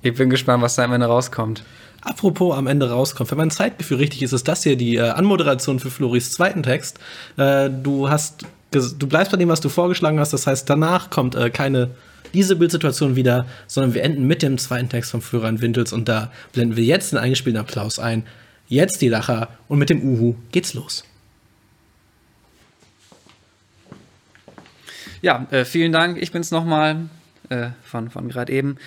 Ich 0.01 0.13
bin 0.13 0.29
gespannt, 0.29 0.63
was 0.63 0.75
da 0.75 0.83
am 0.83 0.93
Ende 0.93 1.07
rauskommt. 1.07 1.63
Apropos 2.01 2.55
am 2.55 2.67
Ende 2.67 2.89
rauskommt, 2.89 3.29
wenn 3.31 3.37
mein 3.37 3.51
Zeitgefühl 3.51 3.97
richtig 3.97 4.23
ist, 4.23 4.31
ist 4.31 4.47
das 4.47 4.63
hier 4.63 4.77
die 4.77 4.95
äh, 4.95 5.09
Anmoderation 5.09 5.79
für 5.79 5.91
Floris 5.91 6.31
zweiten 6.31 6.63
Text. 6.63 6.99
Äh, 7.35 7.69
du 7.69 8.09
hast, 8.09 8.45
du 8.71 9.07
bleibst 9.07 9.31
bei 9.31 9.37
dem, 9.37 9.49
was 9.49 9.59
du 9.59 9.67
vorgeschlagen 9.67 10.19
hast. 10.19 10.31
Das 10.31 10.47
heißt, 10.47 10.69
danach 10.69 11.09
kommt 11.09 11.35
äh, 11.35 11.49
keine 11.49 11.91
diese 12.33 12.55
Bildsituation 12.55 13.15
wieder, 13.15 13.45
sondern 13.67 13.93
wir 13.93 14.03
enden 14.03 14.27
mit 14.27 14.41
dem 14.41 14.57
zweiten 14.57 14.87
Text 14.87 15.11
von 15.11 15.21
Florian 15.21 15.61
Wintels 15.61 15.91
und 15.93 16.07
da 16.07 16.31
blenden 16.53 16.77
wir 16.77 16.83
jetzt 16.83 17.11
den 17.11 17.19
eingespielten 17.19 17.59
Applaus 17.59 17.99
ein. 17.99 18.23
Jetzt 18.67 19.01
die 19.01 19.09
Lacher 19.09 19.49
und 19.67 19.79
mit 19.79 19.89
dem 19.89 20.01
Uhu 20.03 20.35
geht's 20.51 20.73
los. 20.75 21.03
Ja, 25.21 25.47
äh, 25.51 25.65
vielen 25.65 25.91
Dank. 25.91 26.21
Ich 26.21 26.31
bin's 26.31 26.51
nochmal 26.51 27.09
äh, 27.49 27.69
von, 27.83 28.09
von 28.09 28.29
gerade 28.29 28.51
eben. 28.53 28.77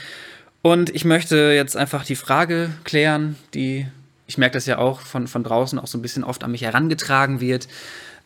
Und 0.63 0.91
ich 0.91 1.05
möchte 1.05 1.53
jetzt 1.53 1.77
einfach 1.77 2.05
die 2.05 2.17
Frage 2.17 2.71
klären, 2.85 3.37
die, 3.53 3.87
ich 4.27 4.39
merke 4.39 4.55
das 4.55 4.67
ja 4.67 4.79
auch 4.79 5.01
von, 5.01 5.27
von 5.27 5.43
draußen 5.43 5.79
auch 5.79 5.89
so 5.89 5.99
ein 5.99 6.03
bisschen 6.03 6.25
oft 6.25 6.45
an 6.45 6.53
mich 6.53 6.63
herangetragen 6.63 7.41
wird. 7.41 7.69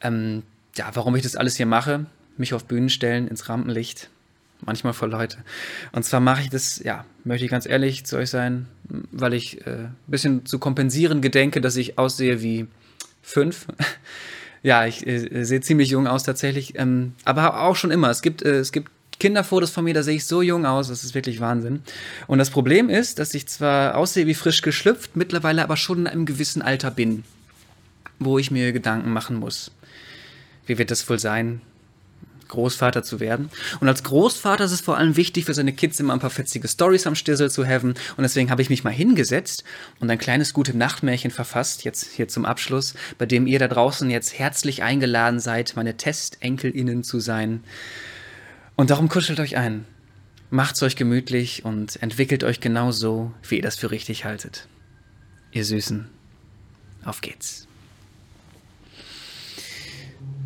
Ähm, 0.03 0.42
ja, 0.77 0.90
warum 0.94 1.16
ich 1.16 1.22
das 1.22 1.37
alles 1.37 1.57
hier 1.57 1.66
mache, 1.66 2.05
mich 2.37 2.53
auf 2.53 2.66
Bühnen 2.66 2.90
stellen, 2.90 3.27
ins 3.29 3.49
Rampenlicht, 3.49 4.11
manchmal 4.61 4.92
vor 4.92 5.09
Leute. 5.09 5.38
Und 5.92 6.05
zwar 6.05 6.20
mache 6.20 6.42
ich 6.42 6.51
das, 6.51 6.79
ja, 6.85 7.07
möchte 7.25 7.46
ich 7.46 7.51
ganz 7.51 7.66
ehrlich 7.66 8.05
zu 8.05 8.16
euch 8.16 8.29
sein, 8.29 8.66
weil 8.85 9.33
ich 9.33 9.66
äh, 9.66 9.85
ein 9.85 9.96
bisschen 10.07 10.44
zu 10.44 10.59
kompensieren 10.59 11.22
gedenke, 11.22 11.62
dass 11.62 11.77
ich 11.77 11.99
aussehe 11.99 12.42
wie 12.42 12.66
fünf. 13.22 13.66
Ja, 14.62 14.85
ich 14.85 15.07
äh, 15.07 15.44
sehe 15.44 15.61
ziemlich 15.61 15.90
jung 15.90 16.09
aus 16.09 16.25
tatsächlich, 16.25 16.77
ähm, 16.77 17.12
aber 17.25 17.61
auch 17.61 17.77
schon 17.77 17.92
immer. 17.92 18.11
Es 18.11 18.20
gibt, 18.20 18.42
äh, 18.42 18.57
es 18.57 18.72
gibt 18.72 18.90
Kinderfotos 19.19 19.71
von 19.71 19.85
mir, 19.85 19.95
da 19.95 20.03
sehe 20.03 20.17
ich 20.17 20.27
so 20.27 20.43
jung 20.43 20.67
aus, 20.67 20.89
das 20.89 21.05
ist 21.05 21.15
wirklich 21.15 21.41
Wahnsinn. 21.41 21.83
Und 22.27 22.39
das 22.39 22.51
Problem 22.51 22.91
ist, 22.91 23.19
dass 23.19 23.35
ich 23.35 23.47
zwar 23.49 23.97
aussehe 23.97 24.27
wie 24.27 24.35
frisch 24.35 24.63
geschlüpft, 24.63 25.17
mittlerweile 25.17 25.63
aber 25.63 25.77
schon 25.77 26.01
in 26.01 26.07
einem 26.07 26.27
gewissen 26.27 26.63
Alter 26.63 26.91
bin, 26.91 27.25
wo 28.19 28.39
ich 28.39 28.51
mir 28.51 28.73
Gedanken 28.73 29.11
machen 29.11 29.37
muss. 29.37 29.71
Wie 30.67 30.79
wird 30.79 30.91
das 30.91 31.09
wohl 31.09 31.19
sein, 31.19 31.63
Großvater 32.49 33.03
zu 33.03 33.19
werden? 33.19 33.49
Und 33.81 33.89
als 33.89 34.03
Großvater 34.03 34.65
ist 34.65 34.73
es 34.73 34.81
vor 34.83 34.99
allem 34.99 35.17
wichtig, 35.17 35.47
für 35.47 35.55
seine 35.55 35.73
Kids 35.73 35.99
immer 35.99 36.13
ein 36.13 36.21
paar 36.21 36.31
fetzige 36.31 36.69
Stories 36.69 37.07
am 37.07 37.15
Stissel 37.15 37.51
zu 37.51 37.67
haben. 37.67 37.95
Und 38.17 38.23
deswegen 38.23 38.51
habe 38.51 38.61
ich 38.61 38.69
mich 38.69 38.85
mal 38.85 38.93
hingesetzt 38.93 39.65
und 39.99 40.11
ein 40.11 40.19
kleines 40.19 40.53
gute 40.53 40.77
Nachtmärchen 40.77 41.31
verfasst, 41.31 41.85
jetzt 41.85 42.13
hier 42.13 42.29
zum 42.29 42.45
Abschluss, 42.45 42.95
bei 43.17 43.25
dem 43.25 43.47
ihr 43.47 43.59
da 43.59 43.69
draußen 43.69 44.11
jetzt 44.11 44.39
herzlich 44.39 44.83
eingeladen 44.83 45.41
seid, 45.41 45.75
meine 45.77 45.97
TestenkelInnen 45.97 47.03
zu 47.03 47.19
sein. 47.19 47.65
Und 48.77 48.91
darum 48.91 49.09
kuschelt 49.09 49.41
euch 49.41 49.57
ein. 49.57 49.87
Macht's 50.51 50.83
euch 50.83 50.97
gemütlich 50.97 51.65
und 51.65 52.01
entwickelt 52.03 52.45
euch 52.45 52.61
genau 52.61 52.93
so, 52.93 53.33
wie 53.49 53.57
ihr 53.57 53.62
das 53.62 53.77
für 53.77 53.91
richtig 53.91 54.25
haltet. 54.25 54.69
Ihr 55.51 55.65
Süßen, 55.65 56.09
auf 57.05 57.21
geht's. 57.21 57.67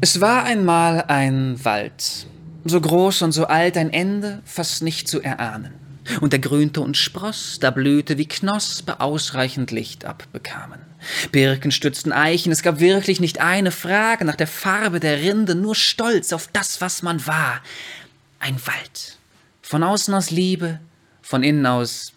Es 0.00 0.20
war 0.20 0.44
einmal 0.44 1.02
ein 1.08 1.62
Wald, 1.64 2.26
so 2.64 2.80
groß 2.80 3.22
und 3.22 3.32
so 3.32 3.46
alt 3.46 3.76
ein 3.76 3.92
Ende 3.92 4.40
fast 4.44 4.82
nicht 4.82 5.08
zu 5.08 5.20
erahnen. 5.20 5.74
Und 6.20 6.32
der 6.32 6.40
grünte 6.40 6.80
und 6.80 6.96
spross, 6.96 7.58
da 7.60 7.70
blühte 7.70 8.16
wie 8.16 8.26
Knospe 8.26 9.00
ausreichend 9.00 9.70
Licht 9.70 10.04
abbekamen. 10.04 10.80
Birken 11.30 11.70
stützten 11.70 12.12
Eichen, 12.12 12.52
es 12.52 12.62
gab 12.62 12.80
wirklich 12.80 13.20
nicht 13.20 13.40
eine 13.40 13.70
Frage 13.70 14.24
nach 14.24 14.36
der 14.36 14.46
Farbe 14.46 15.00
der 15.00 15.18
Rinde, 15.20 15.54
nur 15.54 15.74
Stolz 15.74 16.32
auf 16.32 16.48
das, 16.52 16.80
was 16.80 17.02
man 17.02 17.26
war. 17.26 17.60
Ein 18.40 18.56
Wald. 18.66 19.18
Von 19.62 19.82
außen 19.82 20.12
aus 20.14 20.30
Liebe, 20.30 20.80
von 21.22 21.42
innen 21.42 21.66
aus 21.66 22.12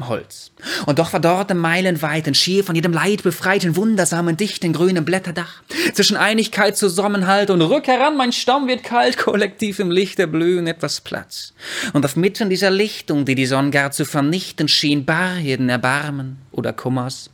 Holz. 0.00 0.50
Und 0.86 0.98
doch 0.98 1.12
war 1.12 1.20
dort 1.20 1.54
meilenweit 1.54 2.26
ein 2.26 2.34
schier 2.34 2.64
von 2.64 2.74
jedem 2.74 2.94
Leid 2.94 3.22
befreiten, 3.22 3.76
wundersamen, 3.76 4.38
dichten, 4.38 4.72
grünen 4.72 5.04
Blätterdach. 5.04 5.62
Zwischen 5.92 6.16
Einigkeit, 6.16 6.76
Zusammenhalt 6.76 7.50
und 7.50 7.60
Rück 7.60 7.86
heran, 7.86 8.16
mein 8.16 8.32
Stamm 8.32 8.66
wird 8.66 8.82
kalt, 8.82 9.18
kollektiv 9.18 9.78
im 9.78 9.90
Licht 9.90 10.18
der 10.18 10.26
Blühen 10.26 10.66
etwas 10.66 11.02
Platz. 11.02 11.52
Und 11.92 12.04
auf 12.04 12.16
mitten 12.16 12.48
dieser 12.48 12.70
Lichtung, 12.70 13.26
die 13.26 13.34
die 13.34 13.46
Sonne 13.46 13.70
gar 13.70 13.90
zu 13.90 14.06
vernichten 14.06 14.68
schien, 14.68 15.04
bar 15.04 15.36
jeden 15.36 15.68
Erbarmen 15.68 16.38
oder 16.50 16.72
Kummers, 16.72 17.30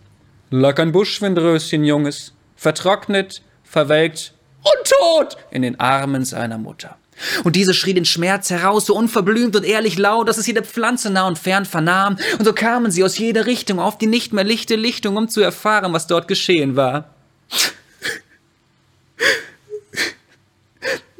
lag 0.51 0.79
ein 0.79 0.93
Buschwindröschen, 0.93 1.85
Junges, 1.85 2.33
vertrocknet, 2.57 3.43
verwelkt 3.63 4.35
und 4.63 4.93
tot 4.99 5.37
in 5.51 5.63
den 5.63 5.79
Armen 5.79 6.25
seiner 6.25 6.59
Mutter. 6.59 6.97
Und 7.45 7.57
diese 7.57 7.75
schrie 7.75 7.95
den 7.95 8.05
Schmerz 8.05 8.51
heraus, 8.51 8.87
so 8.87 8.95
unverblümt 8.95 9.57
und 9.57 9.65
ehrlich 9.65 9.99
laut, 9.99 10.29
dass 10.29 10.39
es 10.39 10.47
jede 10.47 10.63
Pflanze 10.63 11.11
nah 11.11 11.27
und 11.27 11.39
fern 11.39 11.65
vernahm. 11.65 12.17
Und 12.39 12.45
so 12.45 12.53
kamen 12.53 12.91
sie 12.91 13.05
aus 13.05 13.19
jeder 13.19 13.47
Richtung 13.47 13.81
auf 13.81 13.99
die 13.99 14.07
nicht 14.07 14.33
mehr 14.33 14.45
lichte 14.45 14.77
Lichtung, 14.77 15.17
um 15.17 15.29
zu 15.29 15.41
erfahren, 15.41 15.93
was 15.93 16.07
dort 16.07 16.29
geschehen 16.29 16.77
war. 16.77 17.11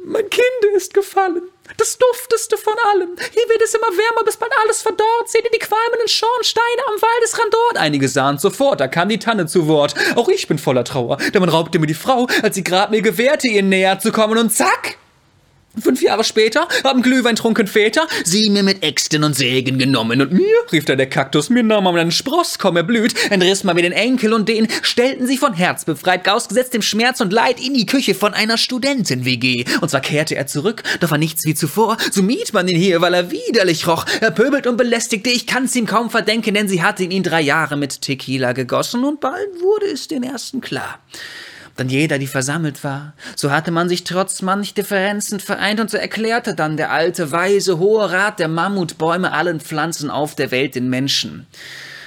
Mein 0.03 0.29
Kind 0.29 0.43
ist 0.75 0.93
gefallen. 0.93 1.41
Das 1.75 1.97
dufteste 1.97 2.57
von 2.57 2.73
allem. 2.91 3.09
Hier 3.33 3.49
wird 3.49 3.61
es 3.61 3.73
immer 3.73 3.87
wärmer, 3.87 4.23
bis 4.23 4.37
bald 4.37 4.51
alles 4.63 4.81
verdorrt. 4.81 5.27
Seht 5.29 5.43
ihr 5.43 5.51
die 5.51 5.59
qualmenden 5.59 6.07
Schornsteine 6.07 6.81
am 6.87 7.01
Waldesrand 7.01 7.53
dort? 7.53 7.77
Einige 7.77 8.07
sahen 8.07 8.37
sofort, 8.37 8.79
da 8.79 8.87
kam 8.87 9.09
die 9.09 9.19
Tanne 9.19 9.47
zu 9.47 9.67
Wort. 9.67 9.93
Auch 10.15 10.29
ich 10.29 10.47
bin 10.47 10.57
voller 10.57 10.85
Trauer, 10.85 11.17
denn 11.17 11.41
man 11.41 11.49
raubte 11.49 11.77
mir 11.77 11.87
die 11.87 11.93
Frau, 11.93 12.27
als 12.41 12.55
sie 12.55 12.63
grad 12.63 12.91
mir 12.91 13.01
gewährte, 13.01 13.47
ihr 13.49 13.63
näher 13.63 13.99
zu 13.99 14.11
kommen 14.11 14.37
und 14.37 14.51
zack! 14.51 14.97
Fünf 15.81 16.01
Jahre 16.01 16.23
später 16.23 16.67
haben 16.83 17.01
Glühwein 17.01 17.35
trunken 17.35 17.67
Väter 17.67 18.07
sie 18.23 18.49
mir 18.49 18.63
mit 18.63 18.83
Äxten 18.83 19.23
und 19.23 19.35
Sägen 19.35 19.77
genommen. 19.77 20.21
Und 20.21 20.31
mir, 20.31 20.45
rief 20.71 20.85
da 20.85 20.95
der 20.95 21.09
Kaktus, 21.09 21.49
mir 21.49 21.63
nahm 21.63 21.83
man 21.83 21.97
einen 21.97 22.11
Spross, 22.11 22.57
komm 22.57 22.77
er 22.77 22.83
blüht, 22.83 23.13
entriss 23.29 23.63
man 23.63 23.75
mir 23.75 23.83
den 23.83 23.91
Enkel 23.91 24.33
und 24.33 24.49
den 24.49 24.67
stellten 24.81 25.27
sie 25.27 25.37
von 25.37 25.53
Herz 25.53 25.85
befreit, 25.85 26.27
ausgesetzt 26.27 26.73
dem 26.73 26.81
Schmerz 26.81 27.21
und 27.21 27.31
Leid 27.31 27.59
in 27.59 27.73
die 27.73 27.85
Küche 27.85 28.15
von 28.15 28.33
einer 28.33 28.57
Studenten-WG. 28.57 29.65
Und 29.81 29.89
zwar 29.89 30.01
kehrte 30.01 30.35
er 30.35 30.47
zurück, 30.47 30.83
doch 30.99 31.11
war 31.11 31.17
nichts 31.17 31.45
wie 31.45 31.53
zuvor, 31.53 31.97
so 32.11 32.23
miet 32.23 32.53
man 32.53 32.67
ihn 32.67 32.77
hier, 32.77 33.01
weil 33.01 33.13
er 33.13 33.31
widerlich 33.31 33.87
roch. 33.87 34.05
Er 34.21 34.31
pöbelt 34.31 34.67
und 34.67 34.77
belästigte, 34.77 35.29
ich 35.29 35.45
kann's 35.45 35.75
ihm 35.75 35.85
kaum 35.85 36.09
verdenken, 36.09 36.53
denn 36.53 36.67
sie 36.67 36.81
hatte 36.81 37.03
ihn 37.03 37.23
drei 37.23 37.41
Jahre 37.41 37.77
mit 37.77 38.01
Tequila 38.01 38.53
gegossen 38.53 39.03
und 39.03 39.19
bald 39.19 39.61
wurde 39.61 39.85
es 39.87 40.07
den 40.07 40.23
ersten 40.23 40.61
klar 40.61 40.99
dann 41.77 41.89
jeder, 41.89 42.19
die 42.19 42.27
versammelt 42.27 42.83
war. 42.83 43.13
So 43.35 43.51
hatte 43.51 43.71
man 43.71 43.87
sich 43.87 44.03
trotz 44.03 44.41
manch 44.41 44.73
Differenzen 44.73 45.39
vereint 45.39 45.79
und 45.79 45.89
so 45.89 45.97
erklärte 45.97 46.55
dann 46.55 46.77
der 46.77 46.91
alte, 46.91 47.31
weise, 47.31 47.77
hohe 47.77 48.11
Rat 48.11 48.39
der 48.39 48.47
Mammutbäume 48.47 49.31
allen 49.31 49.59
Pflanzen 49.59 50.09
auf 50.09 50.35
der 50.35 50.51
Welt 50.51 50.75
den 50.75 50.89
Menschen 50.89 51.47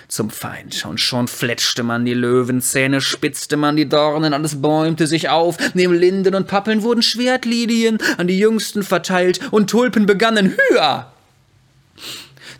zum 0.08 0.28
Feind. 0.28 0.84
Und 0.84 1.00
schon 1.00 1.28
fletschte 1.28 1.82
man 1.82 2.04
die 2.04 2.14
Löwenzähne, 2.14 3.00
spitzte 3.00 3.56
man 3.56 3.76
die 3.76 3.88
Dornen, 3.88 4.34
alles 4.34 4.60
bäumte 4.60 5.06
sich 5.06 5.28
auf. 5.28 5.56
Neben 5.74 5.94
Linden 5.94 6.34
und 6.34 6.48
Pappeln 6.48 6.82
wurden 6.82 7.02
Schwertlilien 7.02 7.98
an 8.18 8.26
die 8.26 8.38
Jüngsten 8.38 8.82
verteilt 8.82 9.40
und 9.52 9.70
Tulpen 9.70 10.06
begannen 10.06 10.56
höher 10.70 11.12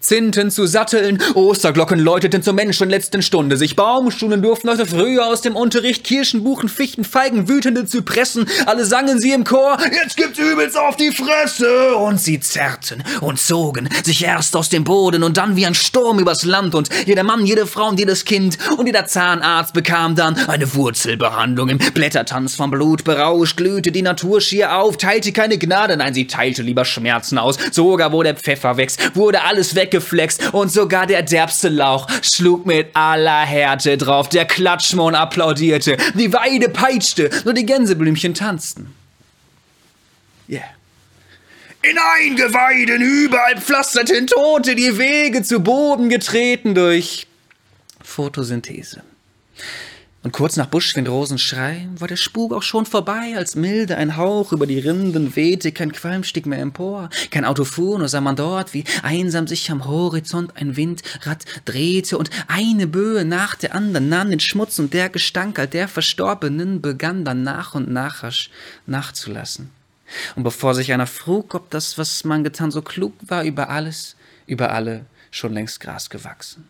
Zinten 0.00 0.50
zu 0.50 0.66
Satteln, 0.66 1.22
Osterglocken 1.34 1.98
läuteten 1.98 2.42
zur 2.42 2.54
menschenletzten 2.54 3.20
Stunde, 3.20 3.56
sich 3.58 3.76
Baumschulen 3.76 4.40
durften 4.40 4.70
heute 4.70 4.86
früher 4.86 5.26
aus 5.26 5.42
dem 5.42 5.54
Unterricht, 5.54 6.04
Kirschen, 6.04 6.42
Buchen, 6.42 6.70
Fichten, 6.70 7.04
Feigen, 7.04 7.48
wütende 7.48 7.84
Zypressen, 7.84 8.46
alle 8.64 8.86
sangen 8.86 9.20
sie 9.20 9.32
im 9.32 9.44
Chor, 9.44 9.76
jetzt 9.92 10.16
gibt's 10.16 10.38
übelst 10.38 10.78
auf 10.78 10.96
die 10.96 11.10
Fresse! 11.10 11.94
Und 11.96 12.18
sie 12.20 12.40
zerrten 12.40 13.04
und 13.20 13.38
zogen 13.38 13.88
sich 14.02 14.24
erst 14.24 14.56
aus 14.56 14.70
dem 14.70 14.84
Boden 14.84 15.22
und 15.22 15.36
dann 15.36 15.56
wie 15.56 15.66
ein 15.66 15.74
Sturm 15.74 16.18
übers 16.18 16.44
Land. 16.44 16.74
Und 16.74 16.88
jeder 17.04 17.22
Mann, 17.22 17.44
jede 17.44 17.66
Frau 17.66 17.88
und 17.88 17.98
jedes 17.98 18.24
Kind 18.24 18.56
und 18.78 18.86
jeder 18.86 19.06
Zahnarzt 19.06 19.74
bekam 19.74 20.14
dann 20.14 20.36
eine 20.48 20.74
Wurzelbehandlung. 20.74 21.68
Im 21.68 21.78
Blättertanz 21.78 22.54
vom 22.54 22.70
Blut 22.70 23.04
berauscht, 23.04 23.58
glühte 23.58 23.92
die 23.92 24.02
Natur 24.02 24.40
schier 24.40 24.76
auf, 24.76 24.96
teilte 24.96 25.32
keine 25.32 25.58
Gnade, 25.58 25.96
nein, 25.96 26.14
sie 26.14 26.26
teilte 26.26 26.62
lieber 26.62 26.84
Schmerzen 26.84 27.36
aus, 27.36 27.58
sogar 27.70 28.12
wo 28.12 28.22
der 28.22 28.34
Pfeffer 28.34 28.76
wächst, 28.78 29.14
wurde 29.14 29.42
alles 29.42 29.74
weg 29.74 29.89
weggeflext 29.90 30.55
und 30.55 30.70
sogar 30.70 31.07
der 31.07 31.22
derbste 31.22 31.68
Lauch 31.68 32.07
schlug 32.22 32.66
mit 32.66 32.88
aller 32.94 33.40
Härte 33.40 33.98
drauf. 33.98 34.29
Der 34.29 34.44
Klatschmohn 34.44 35.14
applaudierte, 35.14 35.96
die 36.14 36.33
Weide 36.33 36.68
peitschte, 36.68 37.31
nur 37.44 37.55
die 37.55 37.66
Gänseblümchen 37.66 38.35
tanzten. 38.35 38.94
Yeah. 40.48 40.62
In 41.83 41.96
Eingeweiden 41.98 43.00
überall 43.00 43.61
pflasterten 43.61 44.26
Tote 44.26 44.74
die 44.74 44.98
Wege 44.98 45.42
zu 45.42 45.61
Boden 45.61 46.09
getreten 46.09 46.74
durch 46.74 47.26
Photosynthese. 48.03 49.03
Und 50.22 50.33
kurz 50.33 50.56
nach 50.56 50.66
Buschwindrosens 50.66 51.40
Schrei 51.40 51.88
war 51.96 52.06
der 52.06 52.16
Spuk 52.16 52.52
auch 52.52 52.62
schon 52.62 52.85
vorbei, 52.85 53.33
als 53.37 53.56
milde 53.56 53.96
ein 53.96 54.18
Hauch 54.18 54.52
über 54.52 54.66
die 54.66 54.78
Rinden 54.78 55.35
wehte, 55.35 55.72
kein 55.72 55.92
Qualm 55.92 56.24
stieg 56.24 56.44
mehr 56.44 56.59
empor, 56.59 57.09
kein 57.30 57.46
Auto 57.46 57.64
fuhr, 57.64 57.98
nur 57.98 58.09
sah 58.09 58.20
man 58.20 58.37
dort, 58.37 58.74
wie 58.74 58.85
einsam 59.02 59.46
sich 59.46 59.70
am 59.70 59.87
Horizont 59.87 60.59
ein 60.59 60.76
Windrad 60.76 61.46
drehte 61.64 62.18
und 62.18 62.28
eine 62.48 62.87
Böe 62.87 63.24
nach 63.24 63.54
der 63.54 63.74
anderen 63.74 64.11
nahm 64.11 64.28
den 64.28 64.40
Schmutz 64.40 64.78
und 64.78 64.92
der 64.92 65.09
Gestank 65.09 65.59
all 65.59 65.68
der 65.68 65.88
Verstorbenen 65.88 66.83
begann 66.83 67.24
dann 67.24 67.42
nach 67.42 67.74
und 67.74 67.90
nach 67.90 68.22
rasch 68.22 68.50
nachzulassen. 68.87 69.70
Und 70.37 70.42
bevor 70.42 70.74
sich 70.74 70.92
einer 70.92 71.06
frug, 71.06 71.54
ob 71.54 71.70
das, 71.70 71.96
was 71.96 72.24
man 72.24 72.44
getan, 72.44 72.70
so 72.70 72.83
klug 72.83 73.14
war, 73.22 73.44
über 73.44 73.70
alles, 73.70 74.16
über 74.46 74.72
alle 74.72 75.06
schon 75.30 75.54
längst 75.54 75.80
Gras 75.80 76.11
gewachsen. 76.11 76.68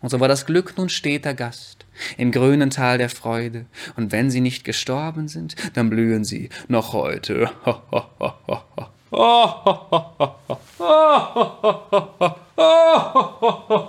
Und 0.00 0.10
so 0.10 0.20
war 0.20 0.28
das 0.28 0.46
Glück 0.46 0.76
nun 0.76 0.88
steter 0.88 1.34
Gast 1.34 1.81
im 2.16 2.32
grünen 2.32 2.70
Tal 2.70 2.98
der 2.98 3.10
Freude, 3.10 3.66
und 3.96 4.12
wenn 4.12 4.30
sie 4.30 4.40
nicht 4.40 4.64
gestorben 4.64 5.28
sind, 5.28 5.56
dann 5.74 5.90
blühen 5.90 6.24
sie 6.24 6.48
noch 6.68 6.92
heute. 6.92 7.50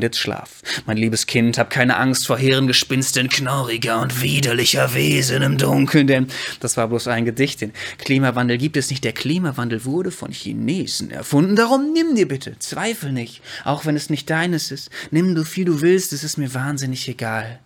Und 0.00 0.04
jetzt 0.04 0.18
schlaf, 0.18 0.62
mein 0.86 0.96
liebes 0.96 1.26
Kind, 1.26 1.58
hab 1.58 1.68
keine 1.68 1.98
Angst 1.98 2.26
vor 2.26 2.38
Hirngespinsten 2.38 3.28
knorriger 3.28 4.00
und 4.00 4.22
widerlicher 4.22 4.94
Wesen 4.94 5.42
im 5.42 5.58
Dunkeln, 5.58 6.06
denn 6.06 6.28
das 6.58 6.78
war 6.78 6.88
bloß 6.88 7.08
ein 7.08 7.26
Gedicht. 7.26 7.60
Den 7.60 7.74
Klimawandel 7.98 8.56
gibt 8.56 8.78
es 8.78 8.88
nicht. 8.88 9.04
Der 9.04 9.12
Klimawandel 9.12 9.84
wurde 9.84 10.10
von 10.10 10.32
Chinesen 10.32 11.10
erfunden. 11.10 11.54
Darum 11.54 11.92
nimm 11.92 12.14
dir 12.14 12.26
bitte, 12.26 12.58
zweifel 12.60 13.12
nicht, 13.12 13.42
auch 13.64 13.84
wenn 13.84 13.94
es 13.94 14.08
nicht 14.08 14.30
deines 14.30 14.70
ist. 14.70 14.88
Nimm 15.10 15.34
du 15.34 15.44
viel 15.44 15.66
du 15.66 15.82
willst, 15.82 16.14
es 16.14 16.24
ist 16.24 16.38
mir 16.38 16.54
wahnsinnig 16.54 17.06
egal. 17.06 17.60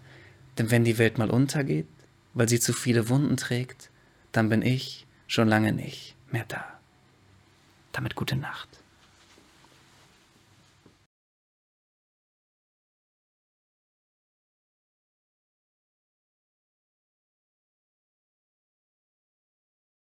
Denn 0.59 0.73
wenn 0.73 0.83
die 0.83 0.99
Welt 0.99 1.18
mal 1.18 1.31
untergeht, 1.31 1.87
weil 2.33 2.49
sie 2.49 2.59
zu 2.59 2.73
viele 2.73 3.09
Wunden 3.09 3.37
trägt, 3.37 3.90
dann 4.33 4.49
bin 4.49 4.62
ich 4.62 5.07
schon 5.29 5.47
lange 5.47 5.73
nicht 5.73 6.16
mehr 6.33 6.47
da. 6.49 6.64
Damit 7.92 8.16
gute 8.16 8.35
Nacht. 8.35 8.73